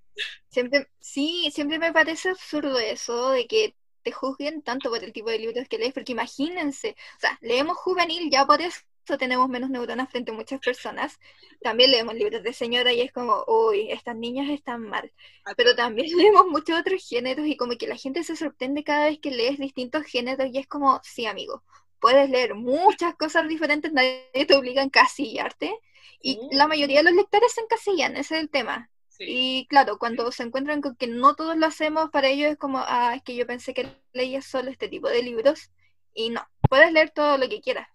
[0.48, 5.30] Siempre, sí, siempre me parece absurdo eso de que te juzguen tanto por el tipo
[5.30, 9.70] de libros que lees, porque imagínense, o sea, leemos juvenil, ya por eso tenemos menos
[9.70, 11.18] neuronas frente a muchas personas.
[11.62, 15.12] También leemos libros de señora y es como, uy, estas niñas están mal.
[15.56, 19.18] Pero también leemos muchos otros géneros y como que la gente se sorprende cada vez
[19.20, 21.62] que lees distintos géneros y es como, sí, amigo,
[22.00, 25.72] puedes leer muchas cosas diferentes, nadie te obliga a encasillarte.
[26.20, 28.90] Y la mayoría de los lectores se encasillan, ese es el tema.
[29.18, 32.78] Y claro, cuando se encuentran con que no todos lo hacemos, para ellos es como,
[32.78, 35.70] ah, es que yo pensé que leías solo este tipo de libros.
[36.14, 37.88] Y no, puedes leer todo lo que quieras.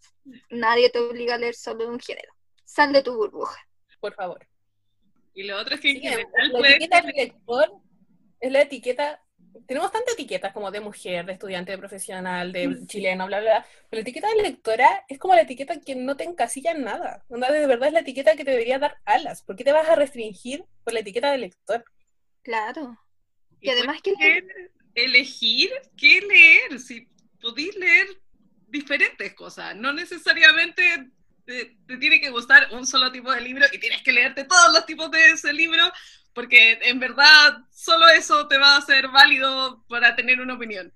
[0.49, 2.33] Nadie te obliga a leer solo un género.
[2.65, 3.57] Sal de tu burbuja.
[3.99, 4.45] Por favor.
[5.33, 7.71] Y lo otro es que la etiqueta del lector
[8.39, 9.21] es la etiqueta
[9.65, 13.65] tenemos tantas etiquetas como de mujer, de estudiante, de profesional, de chileno, bla, bla, bla.
[13.89, 17.25] Pero la etiqueta de lectora es como la etiqueta que no te encasilla en nada.
[17.29, 19.43] De verdad es la etiqueta que te debería dar alas.
[19.43, 21.83] ¿Por qué te vas a restringir por la etiqueta de lector?
[22.43, 22.97] Claro.
[23.59, 24.13] Y, además que...
[24.95, 27.07] Elegir qué leer, si
[27.47, 28.07] podéis leer
[28.67, 31.11] diferentes cosas, no necesariamente
[31.45, 34.73] te, te, tiene que gustar un solo tipo de libro y tienes que leerte todos
[34.73, 35.83] los tipos de ese libro
[36.33, 40.93] porque en verdad solo eso te va a hacer válido para tener una opinión.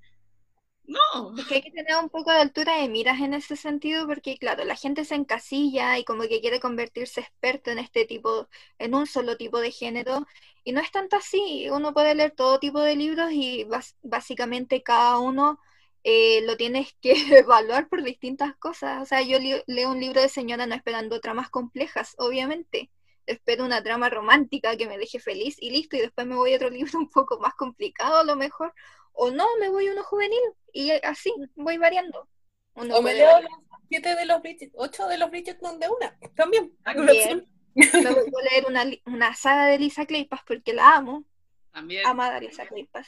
[0.84, 1.36] No.
[1.38, 4.38] Es que hay que tener un poco de altura de miras en ese sentido, porque
[4.38, 8.94] claro, la gente se encasilla y como que quiere convertirse experto en este tipo, en
[8.94, 10.28] un solo tipo de género,
[10.64, 11.70] y no es tanto así.
[11.72, 13.66] Uno puede leer todo tipo de libros y
[14.04, 15.60] básicamente cada uno
[16.04, 17.14] eh, lo tienes que
[17.46, 19.02] evaluar por distintas cosas.
[19.02, 22.90] O sea, yo leo un libro de señora no esperando tramas complejas, obviamente
[23.26, 26.58] espero una trama romántica que me deje feliz y listo, y después me voy a
[26.58, 28.74] otro libro un poco más complicado a lo mejor,
[29.14, 30.42] o no, me voy a uno juvenil,
[30.74, 32.28] y así, voy variando.
[32.74, 33.52] o me leo los
[33.90, 36.76] siete de los Bridget, ocho de los Bridgerton de una, también.
[36.84, 37.48] también.
[37.76, 41.26] me voy a leer una, una saga de Lisa Claypas porque la amo.
[41.72, 42.06] También.
[42.06, 43.08] Amada Lisa Claypas.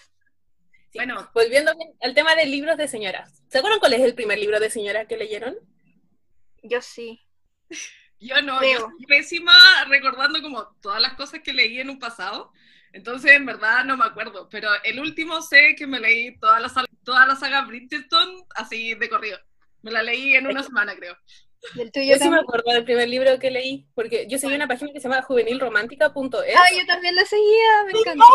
[0.93, 3.41] Bueno, volviendo al tema de libros de señoras.
[3.47, 5.55] ¿Se acuerdan cuál es el primer libro de señora que leyeron?
[6.61, 7.21] Yo sí.
[8.19, 9.53] Yo no, yo estoy pésima
[9.89, 12.53] recordando como todas las cosas que leí en un pasado.
[12.93, 14.47] Entonces, en verdad, no me acuerdo.
[14.49, 16.71] Pero el último sé que me leí toda la,
[17.03, 19.39] toda la saga Bridgerton así de corrido.
[19.81, 21.17] Me la leí en una semana, creo.
[21.75, 24.99] Yo sí me acuerdo del primer libro que leí, porque yo seguía una página que
[24.99, 26.55] se llama juvenilromántica.es.
[26.55, 28.25] Ah, yo también la seguía, me encanta.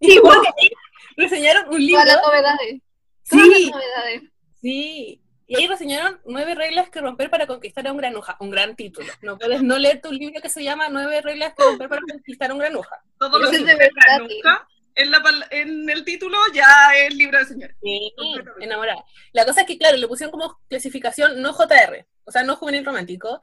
[0.00, 0.20] Sí,
[1.16, 2.02] reseñaron un libro.
[2.02, 2.80] Todas las novedades.
[3.22, 3.36] Sí.
[3.36, 4.22] Las novedades.
[4.60, 8.76] Sí, y ahí reseñaron nueve reglas que romper para conquistar a un granuja, un gran
[8.76, 9.12] título.
[9.20, 12.50] No puedes no leer tu libro que se llama Nueve reglas que romper para conquistar
[12.50, 13.02] a un granuja.
[13.18, 17.44] Todo lo que es de granuja en, la, en el título ya es libro de
[17.46, 17.74] señora.
[17.82, 18.14] Sí,
[18.60, 19.04] enamorada.
[19.32, 22.84] La cosa es que, claro, le pusieron como clasificación no JR, o sea, no juvenil
[22.84, 23.40] romántico.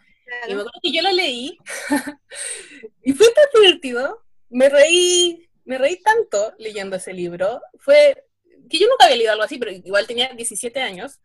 [0.48, 1.58] Y me acuerdo que yo lo leí
[3.04, 4.24] y fue tan divertido.
[4.50, 7.62] Me reí, me reí tanto leyendo ese libro.
[7.80, 8.26] Fue
[8.70, 11.20] que yo nunca había leído algo así, pero igual tenía 17 años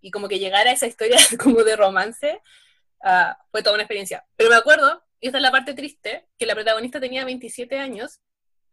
[0.00, 2.40] y como que llegar a esa historia como de romance
[3.04, 4.24] uh, fue toda una experiencia.
[4.36, 8.20] Pero me acuerdo y esta es la parte triste, que la protagonista tenía 27 años,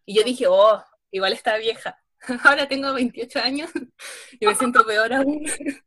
[0.06, 1.97] y yo dije, oh, igual está vieja.
[2.43, 3.71] Ahora tengo 28 años
[4.39, 5.45] y me siento peor aún.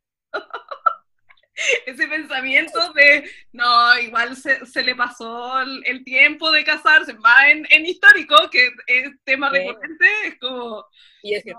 [1.86, 8.36] ese pensamiento de, no, igual se, le pasó el, tiempo de casarse, más en, histórico,
[8.50, 10.84] que es tema recurrente, es como...
[11.22, 11.54] Y es que,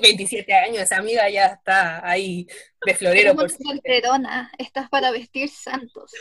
[0.00, 2.46] 27 años, esa amiga ya está ahí
[2.86, 3.34] de florero.
[3.34, 6.12] Por solterona, estás para vestir santos.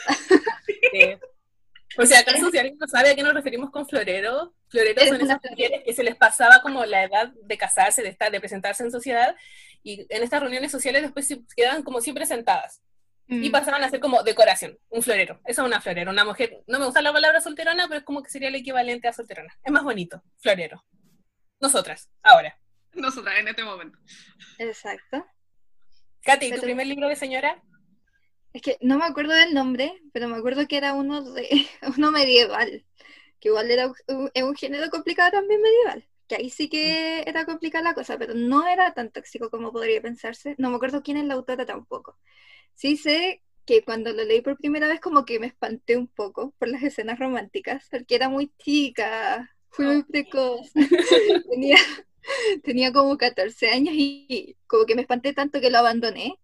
[1.97, 5.21] O sea, acaso si alguien no sabe a qué nos referimos con florero, floreros son
[5.21, 8.83] esas mujeres que se les pasaba como la edad de casarse, de estar, de presentarse
[8.83, 9.35] en sociedad,
[9.83, 12.81] y en estas reuniones sociales después se quedaban como siempre sentadas
[13.27, 13.51] y mm.
[13.51, 15.39] pasaban a ser como decoración, un florero.
[15.45, 18.23] Esa es una florera, una mujer, no me gusta la palabra solterona, pero es como
[18.23, 19.55] que sería el equivalente a solterona.
[19.63, 20.83] Es más bonito, florero.
[21.59, 22.59] Nosotras, ahora.
[22.93, 23.99] Nosotras, en este momento.
[24.57, 25.25] Exacto.
[26.23, 27.61] Katy, ¿tu primer libro de señora?
[28.53, 32.11] Es que no me acuerdo del nombre, pero me acuerdo que era uno de uno
[32.11, 32.85] medieval,
[33.39, 37.83] que igual era un, un género complicado también medieval, que ahí sí que era complicada
[37.83, 40.55] la cosa, pero no era tan tóxico como podría pensarse.
[40.57, 42.17] No me acuerdo quién es la autora tampoco.
[42.75, 46.53] Sí sé que cuando lo leí por primera vez como que me espanté un poco
[46.59, 50.71] por las escenas románticas, porque era muy chica, fui muy precoz,
[51.49, 51.77] tenía,
[52.63, 56.39] tenía como 14 años y como que me espanté tanto que lo abandoné.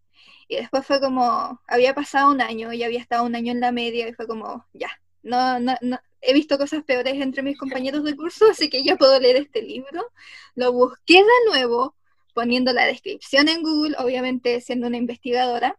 [0.48, 3.72] Y después fue como, había pasado un año y había estado un año en la
[3.72, 4.90] media y fue como, ya,
[5.24, 8.96] no, no, no, he visto cosas peores entre mis compañeros de curso, así que ya
[8.96, 10.12] puedo leer este libro.
[10.56, 11.96] Lo busqué de nuevo,
[12.34, 15.78] poniendo la descripción en Google, obviamente siendo una investigadora,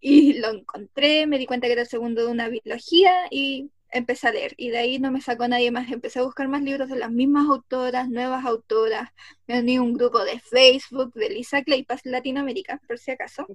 [0.00, 4.28] y lo encontré, me di cuenta que era el segundo de una biología y empecé
[4.28, 4.54] a leer.
[4.56, 5.90] Y de ahí no me sacó nadie más.
[5.90, 9.10] Empecé a buscar más libros de las mismas autoras, nuevas autoras.
[9.46, 13.46] Me uní a un grupo de Facebook de Lisa Claypass Latinoamérica, por si acaso.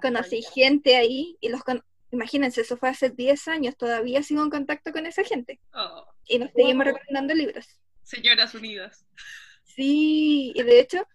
[0.00, 1.62] Conocí gente ahí y los
[2.10, 5.60] Imagínense, eso fue hace 10 años, todavía sigo en contacto con esa gente.
[5.74, 6.06] Oh.
[6.26, 7.66] y nos seguimos recomendando libros.
[8.02, 9.04] Señoras Unidas.
[9.64, 11.06] Sí, y de hecho,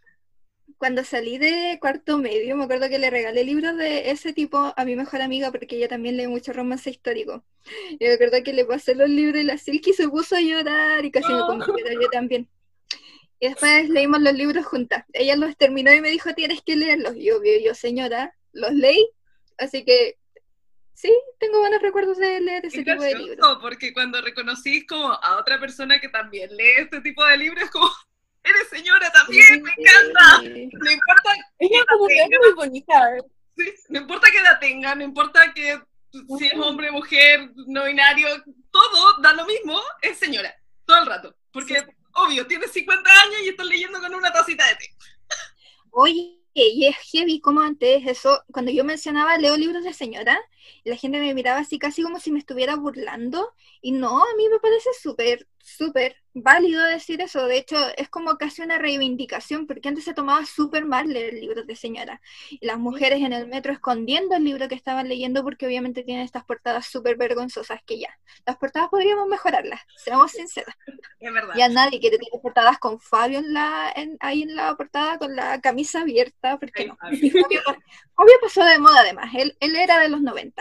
[0.78, 4.86] cuando salí de cuarto medio, me acuerdo que le regalé libros de ese tipo a
[4.86, 7.44] mi mejor amiga porque ella también lee mucho romance histórico.
[7.92, 10.42] Y me acuerdo que le pasé los libros de la Silky y se puso a
[10.42, 12.50] llorar y casi me pongo a llorar yo también.
[13.40, 15.06] Y después leímos los libros juntas.
[15.14, 17.16] Ella los terminó y me dijo, tienes que leerlos.
[17.16, 19.08] Y yo, yo, señora, los leí.
[19.58, 20.18] Así que
[20.94, 23.58] sí, tengo buenos recuerdos de leer ese tipo de libros.
[23.62, 27.88] Porque cuando reconocís como a otra persona que también lee este tipo de libros, como
[28.44, 30.42] eres señora también, me encanta.
[30.42, 33.12] No importa Ella como que es muy bonita.
[33.56, 35.80] Sí, no importa qué edad tenga, no importa que
[36.38, 38.28] si es hombre, mujer, no binario,
[38.72, 41.36] todo da lo mismo, es señora, todo el rato.
[41.52, 44.90] Porque, obvio, tienes 50 años y estás leyendo con una tacita de té.
[45.92, 50.40] Oye, y es heavy como antes, eso, cuando yo mencionaba leo libros de señora,
[50.84, 54.48] la gente me miraba así casi como si me estuviera burlando, y no, a mí
[54.50, 57.46] me parece súper, súper válido decir eso.
[57.48, 61.68] De hecho, es como casi una reivindicación, porque antes se tomaba súper mal leer libros
[61.68, 62.22] de señora.
[62.50, 66.26] Y las mujeres en el metro escondiendo el libro que estaban leyendo, porque obviamente tienen
[66.26, 68.18] estas portadas súper vergonzosas que ya.
[68.46, 70.76] Las portadas podríamos mejorarlas, seamos sinceras.
[71.20, 71.54] Es verdad.
[71.56, 75.62] Ya nadie quiere tener portadas con Fabio en la, ahí en la portada, con la
[75.62, 76.98] camisa abierta, porque no.
[78.16, 80.53] Fabio, pasó de moda además, él, él era de los 90.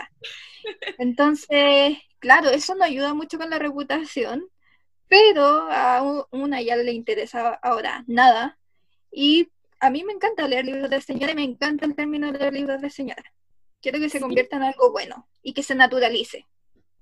[0.97, 4.49] Entonces, claro, eso no ayuda mucho con la reputación
[5.13, 8.57] pero a una ya le interesa ahora nada.
[9.11, 12.39] Y a mí me encanta leer libros de señora y me encanta el término de
[12.39, 13.23] leer libros de señora.
[13.79, 16.47] Quiero que se convierta en algo bueno y que se naturalice.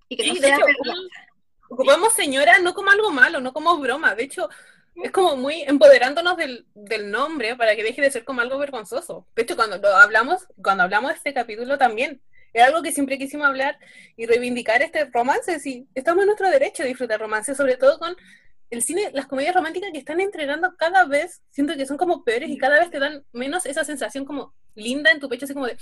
[0.10, 0.60] Y que no sea
[1.70, 4.14] Ocupamos señora no como algo malo, no como broma.
[4.14, 4.50] De hecho,
[5.02, 9.26] es como muy empoderándonos del, del, nombre para que deje de ser como algo vergonzoso.
[9.38, 12.22] De hecho, cuando hablamos, cuando hablamos de este capítulo también,
[12.54, 13.78] es algo que siempre quisimos hablar
[14.18, 15.60] y reivindicar este romance.
[15.60, 18.16] Sí, estamos en nuestro derecho a disfrutar romance, sobre todo con
[18.70, 22.50] el cine, las comedias románticas que están entregando cada vez, siento que son como peores
[22.50, 25.68] y cada vez te dan menos esa sensación como linda en tu pecho, así como
[25.68, 25.78] de,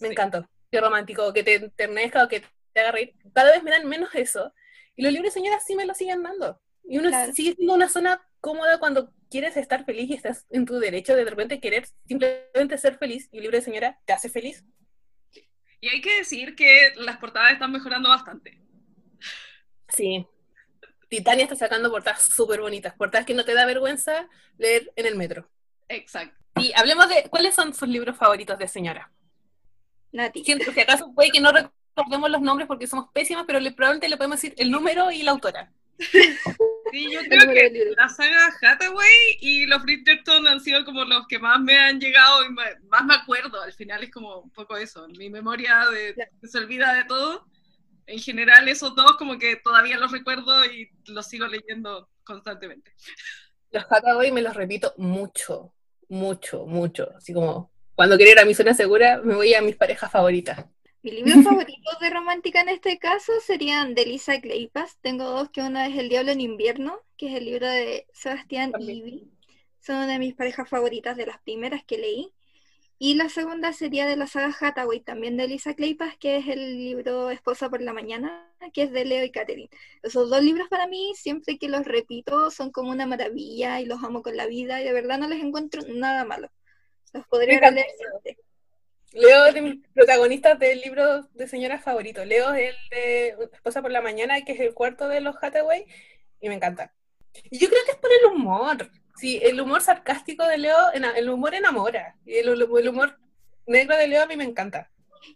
[0.00, 3.14] me encanta, qué romántico, que te enternezca o que te haga reír.
[3.34, 4.52] Cada vez me dan menos eso.
[4.96, 6.60] Y los libros señoras sí me lo siguen dando.
[6.84, 10.78] Y uno sigue siendo una zona cómoda cuando quieres estar feliz y estás en tu
[10.78, 14.28] derecho de de repente querer simplemente ser feliz y un libro de señora te hace
[14.28, 14.64] feliz.
[15.86, 18.58] Y hay que decir que las portadas están mejorando bastante.
[19.88, 20.26] Sí.
[21.08, 25.14] Titania está sacando portadas súper bonitas, portadas que no te da vergüenza leer en el
[25.14, 25.48] metro.
[25.88, 26.36] Exacto.
[26.60, 29.12] Y hablemos de cuáles son sus libros favoritos de señora.
[30.10, 30.42] Nati.
[30.42, 34.08] Siento que acaso puede que no recordemos los nombres porque somos pésimas, pero le, probablemente
[34.08, 35.72] le podemos decir el número y la autora.
[36.92, 41.38] Sí, yo creo que la saga Hathaway y los Bridgerton han sido como los que
[41.38, 43.60] más me han llegado y más me acuerdo.
[43.60, 45.06] Al final es como un poco eso.
[45.18, 47.46] Mi memoria de, se olvida de todo.
[48.06, 52.92] en general esos dos como que todavía los recuerdo y los sigo leyendo constantemente.
[53.70, 55.74] Los Hathaway me los repito mucho,
[56.08, 57.10] mucho, mucho.
[57.16, 60.66] Así como cuando quiero ir a mi zona segura, me voy a mis parejas favoritas.
[61.06, 64.98] Mis libros favoritos de romántica en este caso serían de Lisa Kleypas.
[65.00, 68.72] Tengo dos, que uno es El Diablo en Invierno, que es el libro de Sebastián
[68.76, 69.30] Ivy.
[69.78, 72.34] Son una de mis parejas favoritas, de las primeras que leí.
[72.98, 76.76] Y la segunda sería de la saga Hathaway, también de Lisa Kleypas, que es el
[76.76, 79.70] libro Esposa por la Mañana, que es de Leo y Catherine.
[80.02, 84.02] Esos dos libros para mí, siempre que los repito, son como una maravilla y los
[84.02, 86.50] amo con la vida y de verdad no les encuentro nada malo.
[87.12, 88.44] Los podría leer siempre.
[89.16, 92.22] Leo es de mis protagonistas del libro de señoras favorito.
[92.26, 95.86] Leo es el de Esposa por la Mañana, que es el cuarto de los Hathaway,
[96.38, 96.92] y me encanta.
[97.50, 98.90] Y yo creo que es por el humor.
[99.16, 102.16] Sí, el humor sarcástico de Leo, el humor enamora.
[102.26, 103.18] Y el, humor
[103.66, 104.90] negro de Leo a mí me encanta.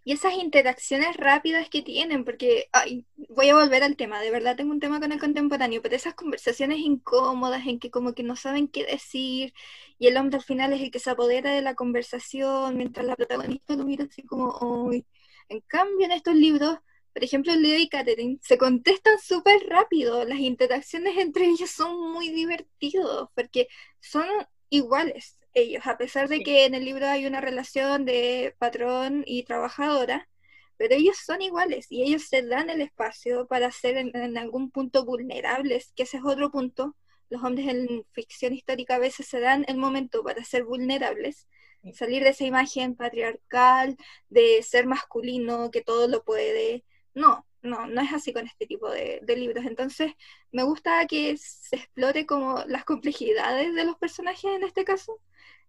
[0.04, 4.56] Y esas interacciones rápidas que tienen, porque ay, voy a volver al tema, de verdad
[4.56, 8.36] tengo un tema con el contemporáneo, pero esas conversaciones incómodas en que como que no
[8.36, 9.52] saben qué decir
[9.98, 13.16] y el hombre al final es el que se apodera de la conversación mientras la
[13.16, 15.06] protagonista lo mira así como, uy.
[15.48, 16.78] En cambio, en estos libros
[17.12, 20.24] por ejemplo, Leo y Catherine se contestan súper rápido.
[20.24, 23.66] Las interacciones entre ellos son muy divertidos porque
[24.00, 24.26] son
[24.70, 29.44] iguales ellos, a pesar de que en el libro hay una relación de patrón y
[29.44, 30.28] trabajadora,
[30.76, 35.04] pero ellos son iguales y ellos se dan el espacio para ser en, algún punto
[35.04, 36.96] vulnerables, que ese es otro punto.
[37.28, 41.48] Los hombres en ficción histórica a veces se dan el momento para ser vulnerables,
[41.94, 43.96] salir de esa imagen patriarcal,
[44.28, 46.84] de ser masculino, que todo lo puede,
[47.14, 49.64] no, no, no es así con este tipo de, libros.
[49.66, 50.12] Entonces,
[50.50, 55.20] me gusta que se explore como las complejidades de los personajes en este caso,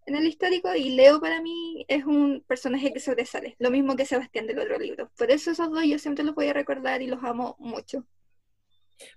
[0.06, 4.04] en el histórico, y Leo para mí es un personaje que sobresale, lo mismo que
[4.04, 5.10] Sebastián del otro libro.
[5.16, 8.04] Por eso esos dos yo siempre los voy a recordar y los amo mucho.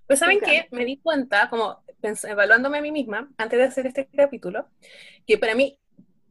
[0.06, 4.06] Pues saben que me di cuenta, como evaluándome a mí misma, antes de hacer este
[4.06, 4.68] capítulo,
[5.26, 5.78] que para mí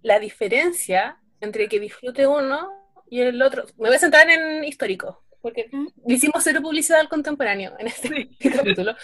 [0.02, 2.70] la diferencia entre que disfrute uno
[3.10, 5.70] y el otro, me voy a centrar en histórico, porque
[6.08, 8.96] hicimos cero publicidad al contemporáneo en este capítulo.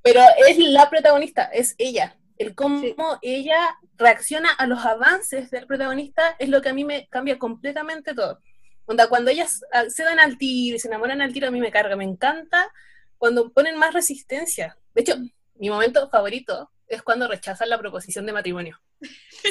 [0.00, 2.16] pero es la protagonista, es ella.
[2.38, 3.58] El cómo ella
[3.98, 8.40] reacciona a los avances del protagonista es lo que a mí me cambia completamente todo.
[9.10, 11.70] cuando ellas ah, se dan al tiro y se enamoran al tiro, a mí me
[11.70, 12.72] carga, me encanta
[13.18, 14.78] cuando ponen más resistencia.
[14.94, 15.16] De hecho,
[15.56, 18.80] mi momento favorito es cuando rechazan la proposición de matrimonio.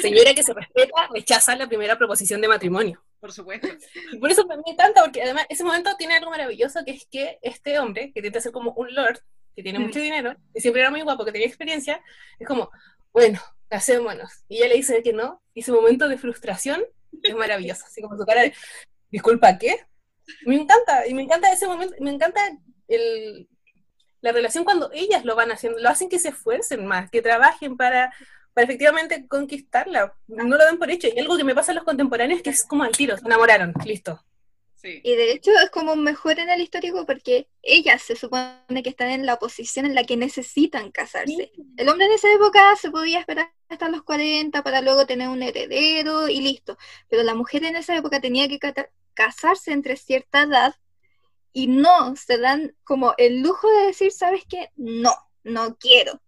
[0.00, 3.02] Señora que se respeta, rechaza la primera proposición de matrimonio.
[3.20, 3.68] Por supuesto.
[4.20, 7.78] por eso me encanta, porque además ese momento tiene algo maravilloso, que es que este
[7.78, 9.18] hombre, que tiende a ser como un lord,
[9.54, 12.02] que tiene mucho dinero, y siempre era muy guapo, que tenía experiencia,
[12.38, 12.70] es como,
[13.12, 14.44] bueno, casémonos.
[14.48, 16.84] Y ella le dice que no, y ese momento de frustración
[17.22, 18.54] es maravilloso, así como su cara de,
[19.10, 19.86] disculpa, ¿qué?
[20.44, 22.40] Me encanta, y me encanta ese momento, me encanta
[22.88, 23.48] el,
[24.26, 27.76] la relación cuando ellas lo van haciendo, lo hacen que se esfuercen más, que trabajen
[27.76, 28.12] para,
[28.52, 30.16] para efectivamente conquistarla.
[30.26, 31.06] No lo dan por hecho.
[31.06, 33.24] Y algo que me pasa a los contemporáneos es que es como al tiro, se
[33.24, 34.20] enamoraron, listo.
[34.82, 39.10] Y de hecho es como mejor en el histórico porque ellas se supone que están
[39.10, 41.52] en la posición en la que necesitan casarse.
[41.76, 45.42] El hombre en esa época se podía esperar hasta los 40 para luego tener un
[45.42, 46.78] heredero y listo.
[47.08, 48.58] Pero la mujer en esa época tenía que
[49.14, 50.74] casarse entre cierta edad
[51.56, 54.72] y no se dan como el lujo de decir, ¿sabes qué?
[54.76, 56.20] No, no quiero.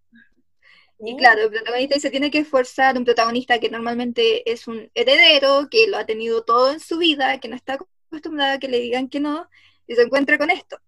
[1.01, 5.69] Y claro, el protagonista se tiene que esforzar, un protagonista que normalmente es un heredero,
[5.71, 8.81] que lo ha tenido todo en su vida, que no está acostumbrado a que le
[8.81, 9.47] digan que no,
[9.87, 10.81] y se encuentra con esto.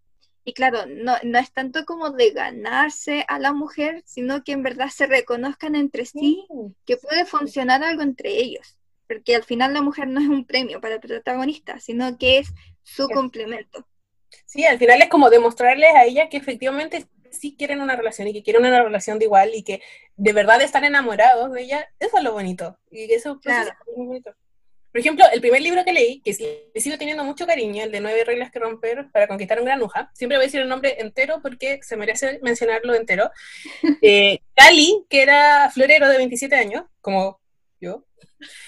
[0.42, 4.62] Y claro, no, no es tanto como de ganarse a la mujer, sino que en
[4.62, 6.46] verdad se reconozcan entre sí
[6.86, 8.78] que puede funcionar algo entre ellos.
[9.06, 12.48] Porque al final la mujer no es un premio para el protagonista, sino que es
[12.82, 13.86] su complemento.
[14.46, 18.32] Sí, al final es como demostrarles a ella que efectivamente sí quieren una relación y
[18.32, 19.80] que quieren una relación de igual y que
[20.16, 22.78] de verdad están enamorados de ella, eso es lo bonito.
[22.90, 24.34] Y eso pues, es muy bonito.
[24.92, 27.92] Por ejemplo, el primer libro que leí, que sí, le sigo teniendo mucho cariño, el
[27.92, 31.00] de Nueve Reglas que Romper para Conquistar un Granuja, siempre voy a decir el nombre
[31.00, 33.30] entero porque se merece mencionarlo entero.
[34.02, 37.38] Eh, Cali, que era florero de 27 años, como
[37.80, 38.04] yo,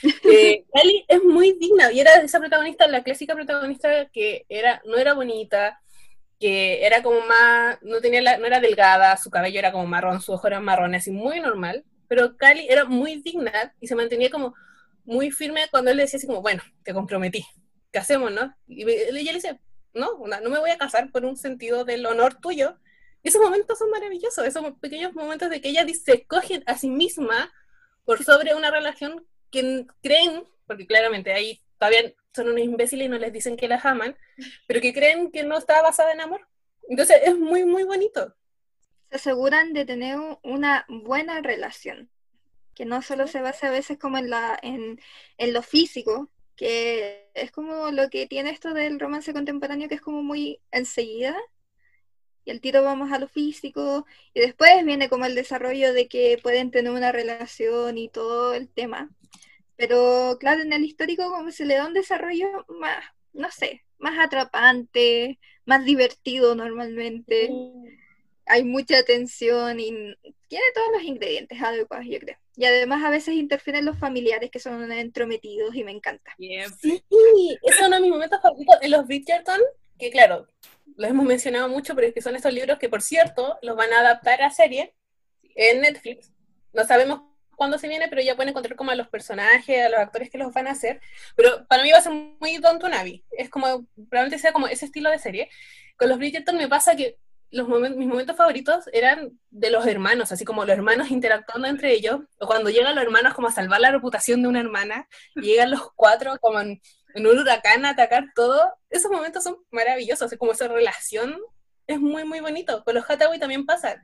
[0.25, 0.65] eh,
[1.09, 5.81] es muy digna y era esa protagonista, la clásica protagonista que era, no era bonita,
[6.39, 10.21] que era como más, no, tenía la, no era delgada, su cabello era como marrón,
[10.21, 14.31] su ojo era marrón, así muy normal, pero Cali era muy digna y se mantenía
[14.31, 14.55] como
[15.05, 17.45] muy firme cuando él le decía así como, bueno, te comprometí,
[17.93, 19.61] no Y ella le dice,
[19.95, 22.79] no, no me voy a casar por un sentido del honor tuyo.
[23.23, 26.89] Y esos momentos son maravillosos, esos pequeños momentos de que ella se escoge a sí
[26.91, 27.53] misma
[28.05, 33.19] por sobre una relación que creen, porque claramente ahí todavía son unos imbéciles y no
[33.19, 34.17] les dicen que las aman,
[34.67, 36.49] pero que creen que no está basada en amor.
[36.89, 38.35] Entonces es muy, muy bonito.
[39.11, 42.11] Se aseguran de tener una buena relación,
[42.75, 44.99] que no solo se basa a veces como en, la, en,
[45.37, 50.01] en lo físico, que es como lo que tiene esto del romance contemporáneo, que es
[50.01, 51.37] como muy enseguida,
[52.45, 56.39] y el tiro vamos a lo físico, y después viene como el desarrollo de que
[56.43, 59.11] pueden tener una relación y todo el tema.
[59.83, 64.17] Pero claro, en el histórico como se le da un desarrollo más, no sé, más
[64.17, 67.51] atrapante, más divertido normalmente.
[68.47, 69.89] Hay mucha tensión y
[70.47, 72.37] tiene todos los ingredientes adecuados, yo creo.
[72.55, 76.33] Y además a veces interfieren los familiares que son entrometidos y me encanta.
[76.39, 77.03] Sí,
[77.61, 79.61] es uno de mis momentos favoritos en los Bridgerton,
[79.99, 80.47] que claro,
[80.95, 83.93] lo hemos mencionado mucho, pero es que son estos libros que, por cierto, los van
[83.93, 84.95] a adaptar a serie
[85.57, 86.31] en Netflix.
[86.73, 90.01] No sabemos cuándo se viene, pero ya pueden encontrar como a los personajes, a los
[90.01, 91.01] actores que los van a hacer.
[91.37, 93.25] Pero para mí va a ser muy Don Navi.
[93.31, 95.51] Es como, probablemente sea como ese estilo de serie.
[95.97, 97.19] Con los Bridgerton me pasa que
[97.51, 102.21] los mis momentos favoritos eran de los hermanos, así como los hermanos interactuando entre ellos,
[102.41, 105.71] o cuando llegan los hermanos como a salvar la reputación de una hermana, y llegan
[105.71, 106.81] los cuatro como en
[107.15, 111.37] en un huracán atacar todo, esos momentos son maravillosos, es como esa relación
[111.87, 112.85] es muy, muy bonito.
[112.85, 114.01] Con los Hathaway también pasa.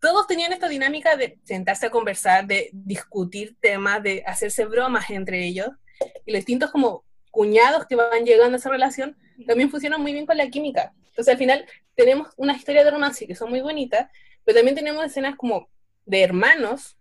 [0.00, 5.44] Todos tenían esta dinámica de sentarse a conversar, de discutir temas, de hacerse bromas entre
[5.44, 5.68] ellos,
[6.24, 9.16] y los distintos como cuñados que van llegando a esa relación
[9.46, 10.92] también funcionan muy bien con la química.
[11.08, 14.10] Entonces al final tenemos una historia de romance que son muy bonitas,
[14.44, 15.68] pero también tenemos escenas como
[16.04, 16.96] de hermanos,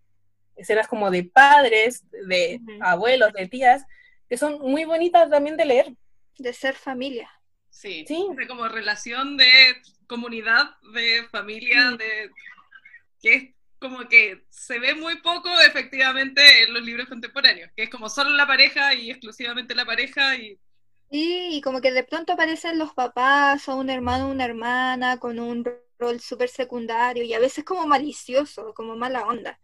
[0.56, 3.84] escenas como de padres, de abuelos, de tías,
[4.30, 5.94] que son muy bonitas también de leer.
[6.38, 7.30] De ser familia.
[7.70, 8.28] Sí, sí.
[8.36, 9.46] De como relación de
[10.08, 12.32] comunidad, de familia, de
[13.22, 17.90] que es como que se ve muy poco efectivamente en los libros contemporáneos, que es
[17.90, 20.60] como solo la pareja y exclusivamente la pareja y...
[21.10, 25.40] y como que de pronto aparecen los papás o un hermano o una hermana con
[25.40, 25.64] un
[26.00, 29.60] rol súper secundario y a veces como malicioso, como mala onda.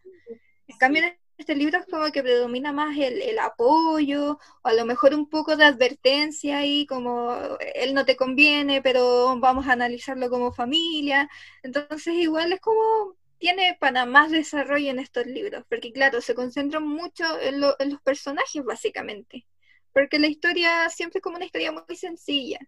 [0.67, 1.03] En cambio,
[1.41, 5.57] este libro es como que predomina más el, apoyo, o a lo mejor un poco
[5.57, 7.35] de advertencia ahí, como
[7.73, 11.29] él no te conviene, pero vamos a analizarlo como familia.
[11.63, 16.87] Entonces igual es como tiene para más desarrollo en estos libros, porque claro, se concentran
[16.87, 19.47] mucho en, los personajes básicamente,
[19.91, 22.59] porque la historia siempre es como una historia muy sencilla.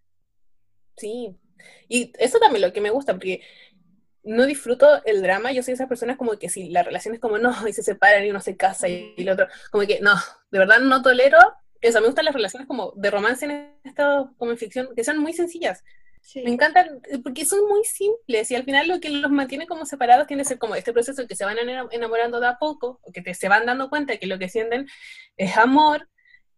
[0.96, 1.34] Sí,
[1.88, 3.40] y eso también lo que me gusta, porque
[4.24, 7.38] no disfruto el drama, yo soy esas personas como que si la relación es como
[7.38, 10.16] no, y se separan y uno se casa y, el otro, como que no,
[10.50, 11.38] de verdad no tolero
[11.80, 15.18] eso, me gustan las relaciones como de romance en estado como en ficción, que son
[15.18, 15.84] muy sencillas.
[16.36, 19.84] Me encantan eh, porque son muy simples y al final lo que los mantiene como
[19.84, 21.56] separados tiene que ser como este proceso que se van
[21.90, 24.88] enamorando de a poco, o que te, se van dando cuenta que lo que sienten
[25.36, 26.08] es amor.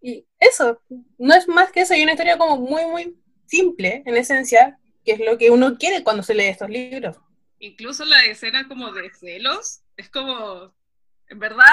[0.00, 0.80] Y eso,
[1.18, 5.12] no es más que eso, hay una historia como muy, muy simple en esencia, que
[5.12, 7.16] es lo que uno quiere cuando se lee estos libros
[7.58, 10.74] incluso la escena como de celos, es como,
[11.28, 11.64] en verdad,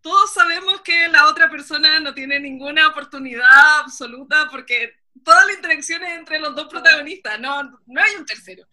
[0.00, 4.94] todos sabemos que la otra persona no tiene ninguna oportunidad absoluta porque
[5.24, 8.66] toda la interacción es entre los dos protagonistas, no, no hay un tercero.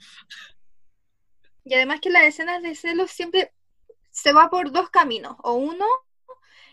[1.64, 3.52] Y además que las escenas de celos siempre
[4.10, 5.86] se va por dos caminos, o uno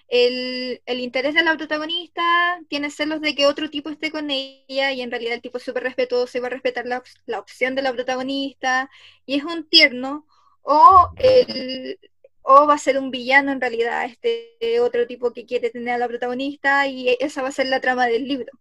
[0.08, 2.22] el, interés de la protagonista
[2.68, 5.64] tiene celos de que otro tipo esté con ella y en realidad el tipo es
[5.64, 7.02] súper respetuoso y va a respetar la,
[7.38, 8.90] opción de la protagonista
[9.26, 10.26] y es un tierno
[10.62, 11.98] o, el,
[12.42, 15.98] o va a ser un villano en realidad este otro tipo que quiere tener a
[15.98, 18.52] la protagonista y esa va a ser la trama del libro.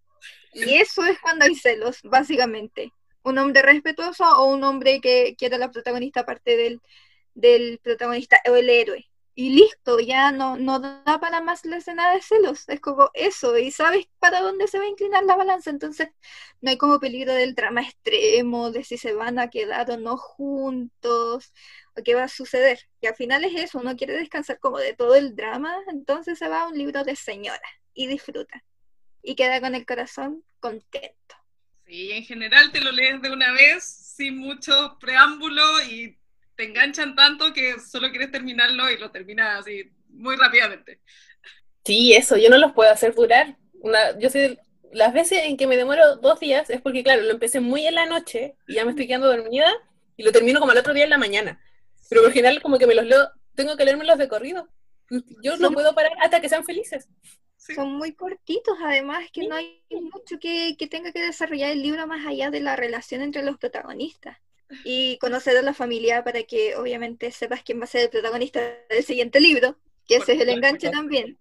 [0.53, 2.93] Y eso es cuando hay celos, básicamente.
[3.23, 6.81] Un hombre respetuoso o un hombre que quiere a la protagonista aparte del,
[7.33, 9.09] del protagonista o el héroe.
[9.35, 13.57] Y listo, ya no, no da para más la escena de celos, es como eso,
[13.57, 16.09] y sabes para dónde se va a inclinar la balanza, entonces
[16.61, 20.17] no hay como peligro del drama extremo, de si se van a quedar o no
[20.17, 21.51] juntos,
[21.95, 24.93] o qué va a suceder, y al final es eso, uno quiere descansar como de
[24.93, 28.63] todo el drama, entonces se va a un libro de señora y disfruta,
[29.23, 31.35] y queda con el corazón contento.
[31.85, 36.17] Sí, en general te lo lees de una vez, sin mucho preámbulo y
[36.55, 40.99] te enganchan tanto que solo quieres terminarlo y lo terminas así muy rápidamente.
[41.83, 43.57] Sí, eso, yo no los puedo hacer durar.
[43.81, 44.59] Una, yo sé,
[44.91, 47.95] las veces en que me demoro dos días es porque, claro, lo empecé muy en
[47.95, 49.71] la noche y ya me estoy quedando dormida
[50.15, 51.61] y lo termino como el otro día en la mañana.
[52.09, 54.69] Pero por general, como que me los leo, tengo que leérmelos de corrido.
[55.41, 57.07] Yo no puedo parar hasta que sean felices.
[57.75, 62.05] Son muy cortitos, además que no hay mucho que, que tenga que desarrollar el libro
[62.07, 64.37] más allá de la relación entre los protagonistas
[64.83, 68.59] y conocer a la familia para que obviamente sepas quién va a ser el protagonista
[68.89, 71.37] del siguiente libro, que ese es el enganche también.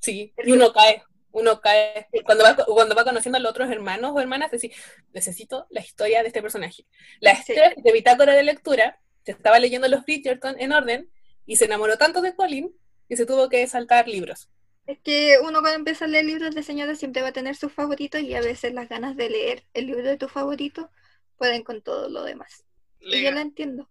[0.00, 1.02] Sí, y uno cae,
[1.32, 4.72] uno cae, cuando va, cuando va conociendo a los otros hermanos o hermanas, decir,
[5.12, 6.84] necesito la historia de este personaje.
[7.20, 7.54] La Sí.
[7.54, 11.10] De bitácora de lectura, se estaba leyendo los Bridgerton en orden
[11.46, 12.74] y se enamoró tanto de Colin
[13.08, 14.48] que se tuvo que saltar libros.
[14.86, 17.72] Es que uno cuando empieza a leer libros de señora siempre va a tener sus
[17.72, 20.90] favoritos y a veces las ganas de leer el libro de tu favorito
[21.38, 22.64] pueden con todo lo demás.
[23.00, 23.88] Y yo lo entiendo.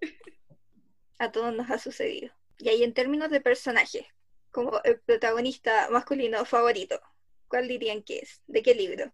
[1.18, 2.32] A todos nos ha sucedido.
[2.58, 4.06] Y ahí en términos de personaje,
[4.50, 7.00] como el protagonista masculino favorito,
[7.48, 8.42] ¿cuál dirían que es?
[8.46, 9.12] ¿De qué libro?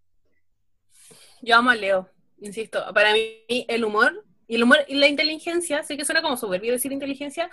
[1.40, 2.10] Yo amo a Leo,
[2.40, 2.84] insisto.
[2.92, 6.72] Para mí, el humor y el humor y la inteligencia, sé que suena como soberbio
[6.72, 7.50] decir inteligencia,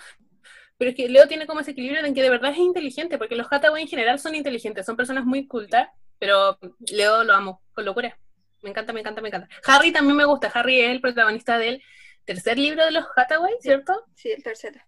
[0.80, 3.36] pero es que Leo tiene como ese equilibrio en que de verdad es inteligente, porque
[3.36, 6.58] los Hathaway en general son inteligentes, son personas muy cultas, pero
[6.90, 8.18] Leo lo amo con locura.
[8.62, 9.48] Me encanta, me encanta, me encanta.
[9.66, 10.50] Harry también me gusta.
[10.54, 11.82] Harry es el protagonista del
[12.24, 14.06] tercer libro de los Hathaway, ¿cierto?
[14.14, 14.80] Sí, el tercero.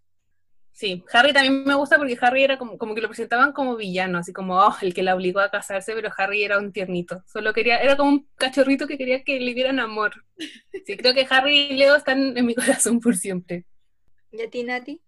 [0.70, 4.16] Sí, Harry también me gusta porque Harry era como, como que lo presentaban como villano,
[4.16, 7.22] así como oh, el que la obligó a casarse, pero Harry era un tiernito.
[7.26, 10.24] Solo quería, era como un cachorrito que quería que le dieran amor.
[10.86, 13.66] Sí, creo que Harry y Leo están en mi corazón por siempre.
[14.30, 15.02] ¿Y a ti, Nati?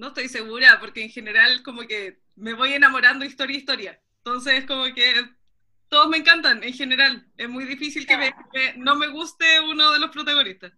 [0.00, 4.00] No estoy segura, porque en general como que me voy enamorando historia a historia.
[4.24, 5.12] Entonces como que
[5.90, 7.26] todos me encantan en general.
[7.36, 10.72] Es muy difícil que me- me- no me guste uno de los protagonistas.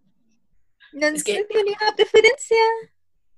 [0.91, 2.57] No Es que- sé, tenía una preferencia.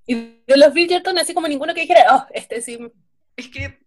[0.08, 2.80] Y de los Bridgerton, así como ninguno que dijera, oh, este sí.
[3.38, 3.78] Es que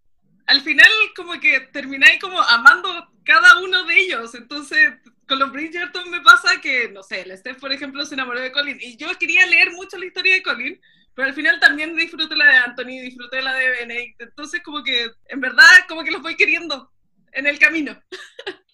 [0.46, 2.88] al final como que termináis como amando
[3.24, 4.36] cada uno de ellos.
[4.36, 4.92] Entonces
[5.26, 8.52] con los Bridgerton me pasa que, no sé, el Steph por ejemplo se enamoró de
[8.52, 8.78] Colin.
[8.80, 10.80] Y yo quería leer mucho la historia de Colin.
[11.18, 14.20] Pero al final también disfruté la de Anthony, disfruté la de Benedict.
[14.20, 16.92] Entonces como que en verdad como que los voy queriendo
[17.32, 18.00] en el camino.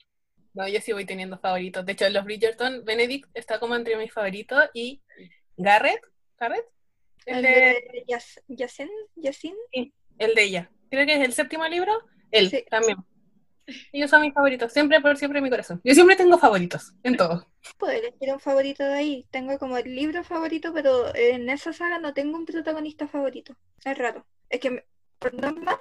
[0.53, 1.85] No, yo sí voy teniendo favoritos.
[1.85, 5.03] De hecho, los Bridgerton, Benedict está como entre mis favoritos y
[5.57, 6.01] Garrett,
[6.39, 6.65] Garrett,
[7.27, 9.55] el El de, de Yas- Yasen, Yasin.
[9.73, 10.71] el de ella.
[10.91, 11.93] Creo que es el séptimo libro.
[12.31, 12.65] Él Sí.
[12.71, 12.99] también.
[13.93, 15.81] Ellos son mis favoritos, siempre por siempre en mi corazón.
[15.85, 17.47] Yo siempre tengo favoritos, en todo.
[17.79, 19.27] Puedo elegir un favorito de ahí.
[19.31, 23.57] Tengo como el libro favorito, pero en esa saga no tengo un protagonista favorito.
[23.85, 24.27] Es raro.
[24.51, 24.85] Es que, me-
[25.19, 25.81] por norma,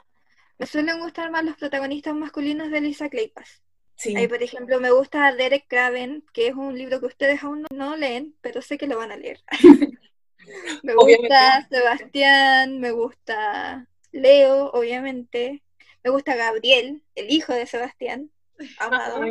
[0.57, 3.61] me suelen gustar más los protagonistas masculinos de Lisa Kleypas.
[3.95, 4.15] Sí.
[4.15, 7.67] Ahí, por ejemplo, me gusta Derek Craven, que es un libro que ustedes aún no,
[7.75, 9.41] no leen, pero sé que lo van a leer.
[10.83, 11.27] me Obviamente.
[11.27, 15.62] gusta Sebastián, me gusta Leo, obviamente.
[16.03, 18.29] Me gusta Gabriel, el hijo de Sebastián.
[18.77, 19.21] Amado.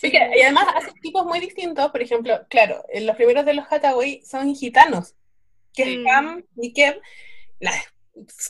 [0.00, 1.90] Que- y además hacen tipos muy distintos.
[1.90, 5.14] Por ejemplo, claro, en los primeros de los Hathaway son gitanos.
[5.72, 6.04] Que es Mm.
[6.04, 7.00] Cam y Kev.
[7.60, 7.72] La,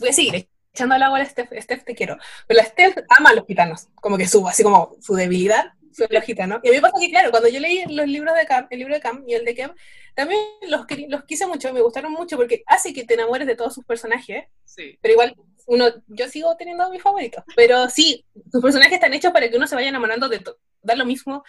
[0.01, 1.51] voy a seguir echando al agua a la Steph.
[1.61, 2.17] Steph, te quiero.
[2.47, 3.89] Pero la Steph ama a los gitanos.
[3.97, 6.61] Como que su, así como su debilidad son los gitanos.
[6.65, 8.79] Y a mí me pasa que, claro, cuando yo leí los libros de Cam, el
[8.79, 9.75] libro de Cam y el de Kev,
[10.15, 13.75] también los, los quise mucho, me gustaron mucho porque hace que te enamores de todos
[13.75, 14.45] sus personajes.
[14.65, 14.99] Sí.
[15.01, 15.37] Pero igual,
[15.67, 17.45] uno, yo sigo teniendo mis favoritos.
[17.57, 20.59] Pero sí, sus personajes están hechos para que uno se vaya enamorando de todo.
[20.83, 21.45] Da lo mismo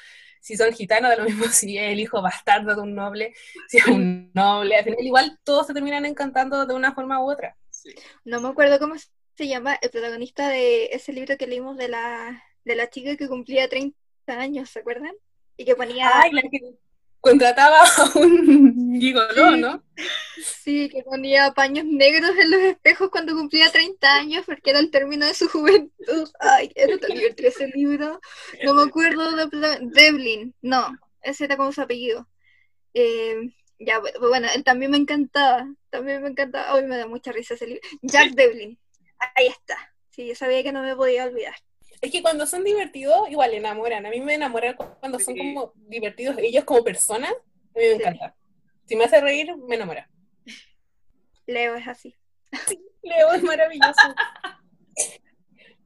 [0.46, 3.34] si son gitanos, da lo mismo si es el hijo bastardo de un noble,
[3.68, 4.78] si es un noble.
[4.78, 7.58] Al final, igual todos se terminan encantando de una forma u otra.
[7.72, 7.96] sí.
[8.24, 8.96] No me acuerdo cómo
[9.36, 13.28] se llama el protagonista de ese libro que leímos de la, de la chica que
[13.28, 13.98] cumplía 30
[14.28, 15.14] años, ¿se acuerdan?
[15.58, 16.76] Y que ponía, Ay, la que
[17.26, 19.84] contrataba a un gigoló, ¿no?
[20.38, 24.92] sí, que ponía paños negros en los espejos cuando cumplía 30 años porque era el
[24.92, 26.30] término de su juventud.
[26.40, 28.20] Ay, era tan divertido ese libro.
[28.64, 32.28] No me acuerdo de Devlin, no, ese era como su apellido.
[32.94, 33.36] Eh,
[33.80, 37.56] ya, bu- bueno, él también me encantaba, también me encantaba, hoy me da mucha risa
[37.56, 37.82] ese libro.
[38.02, 38.80] Jack Devlin,
[39.36, 39.78] ahí está.
[40.12, 41.56] Sí, yo sabía que no me podía olvidar.
[42.02, 44.06] Es que cuando son divertidos, igual enamoran.
[44.06, 45.40] A mí me enamoran cuando son Sí.
[45.40, 47.32] como divertidos ellos como personas.
[47.32, 47.94] A mí me Sí.
[47.96, 48.36] encanta.
[48.86, 50.10] Si me hace reír, me enamora.
[51.48, 52.16] Leo es así.
[53.02, 54.16] Leo es maravilloso.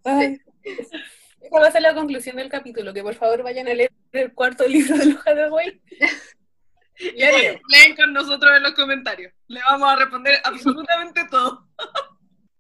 [0.04, 0.40] Ay,
[1.42, 4.34] esa va a ser la conclusión del capítulo, que por favor vayan a leer el
[4.34, 5.82] cuarto libro de los Hathaway.
[7.00, 9.34] Y leen con nosotros en los comentarios.
[9.48, 11.68] Le vamos a responder absolutamente todo.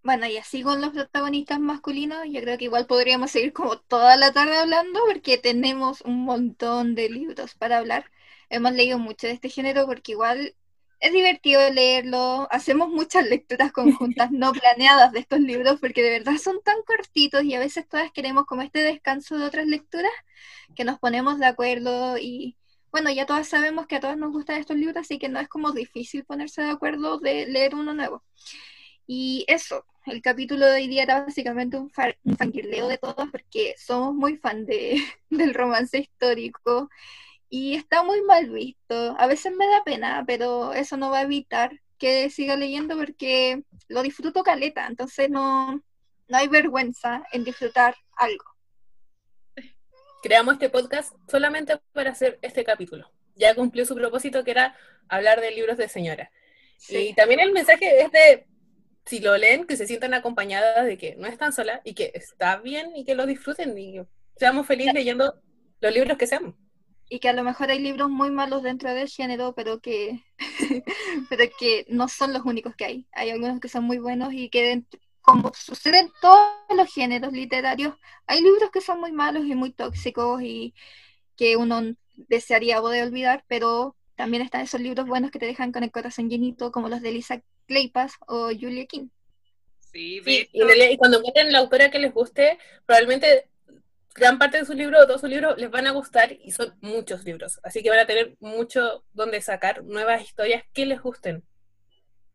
[0.03, 4.15] Bueno, y así con los protagonistas masculinos, yo creo que igual podríamos seguir como toda
[4.17, 8.09] la tarde hablando porque tenemos un montón de libros para hablar.
[8.49, 10.55] Hemos leído mucho de este género porque igual
[10.99, 12.47] es divertido leerlo.
[12.51, 17.43] Hacemos muchas lecturas conjuntas no planeadas de estos libros porque de verdad son tan cortitos
[17.43, 20.11] y a veces todas queremos como este descanso de otras lecturas
[20.75, 22.57] que nos ponemos de acuerdo y
[22.91, 25.47] bueno, ya todas sabemos que a todas nos gustan estos libros, así que no es
[25.47, 28.23] como difícil ponerse de acuerdo de leer uno nuevo.
[29.11, 31.91] Y eso, el capítulo de hoy día era básicamente un,
[32.25, 35.01] un de todos porque somos muy fan de,
[35.31, 36.91] del romance histórico
[37.49, 39.15] y está muy mal visto.
[39.17, 43.63] A veces me da pena, pero eso no va a evitar que siga leyendo porque
[43.87, 45.83] lo disfruto caleta, entonces no,
[46.27, 48.45] no hay vergüenza en disfrutar algo.
[50.21, 53.11] Creamos este podcast solamente para hacer este capítulo.
[53.33, 56.29] Ya cumplió su propósito que era hablar de libros de señora.
[56.87, 58.45] Y también el mensaje es de,
[59.05, 62.57] si lo leen, que se sientan acompañadas de que no están solas y que está
[62.57, 64.01] bien y que lo disfruten y
[64.35, 65.33] seamos felices leyendo
[65.81, 66.55] los libros que seamos
[67.09, 70.23] y que a lo mejor hay libros muy malos dentro del género, pero que,
[71.29, 73.07] pero que no son los únicos que hay.
[73.11, 74.83] Hay algunos que son muy buenos y que,
[75.21, 77.95] como sucede en todos los géneros literarios,
[78.27, 80.75] hay libros que son muy malos y muy tóxicos y
[81.35, 81.81] que uno
[82.15, 86.29] desearía poder olvidar, pero también están esos libros buenos que te dejan con el corazón
[86.29, 89.07] llenito, como los de Lisa Kleypas o Julia King.
[89.93, 93.47] Sí, y, y, cuando encuentren la autora que les guste, probablemente
[94.13, 97.23] gran parte de sus libros, todos sus libros, les van a gustar y son muchos
[97.23, 97.61] libros.
[97.63, 101.41] Así que van a tener mucho donde sacar nuevas historias que les gusten.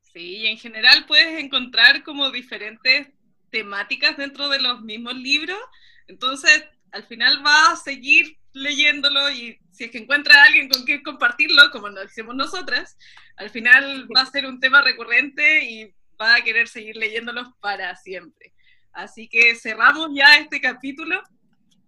[0.00, 3.08] Sí, y en general puedes encontrar como diferentes
[3.50, 5.60] temáticas dentro de los mismos libros.
[6.08, 6.64] Entonces,
[6.94, 11.02] al final vas a seguir leyéndolo y si es que encuentra a alguien con quien
[11.02, 12.96] compartirlo, como lo hicimos nosotras,
[13.36, 17.96] al final va a ser un tema recurrente y va a querer seguir leyéndolos para
[17.96, 18.52] siempre.
[18.92, 21.20] Así que cerramos ya este capítulo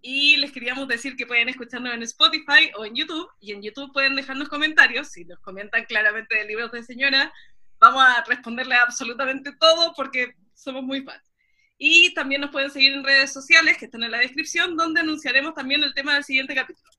[0.01, 3.29] y les queríamos decir que pueden escucharnos en Spotify o en YouTube.
[3.39, 5.07] Y en YouTube pueden dejarnos comentarios.
[5.07, 7.31] Si nos comentan claramente de libros de señora,
[7.79, 11.26] vamos a responderle absolutamente todo porque somos muy fans.
[11.77, 15.53] Y también nos pueden seguir en redes sociales que están en la descripción, donde anunciaremos
[15.53, 16.96] también el tema del siguiente capítulo.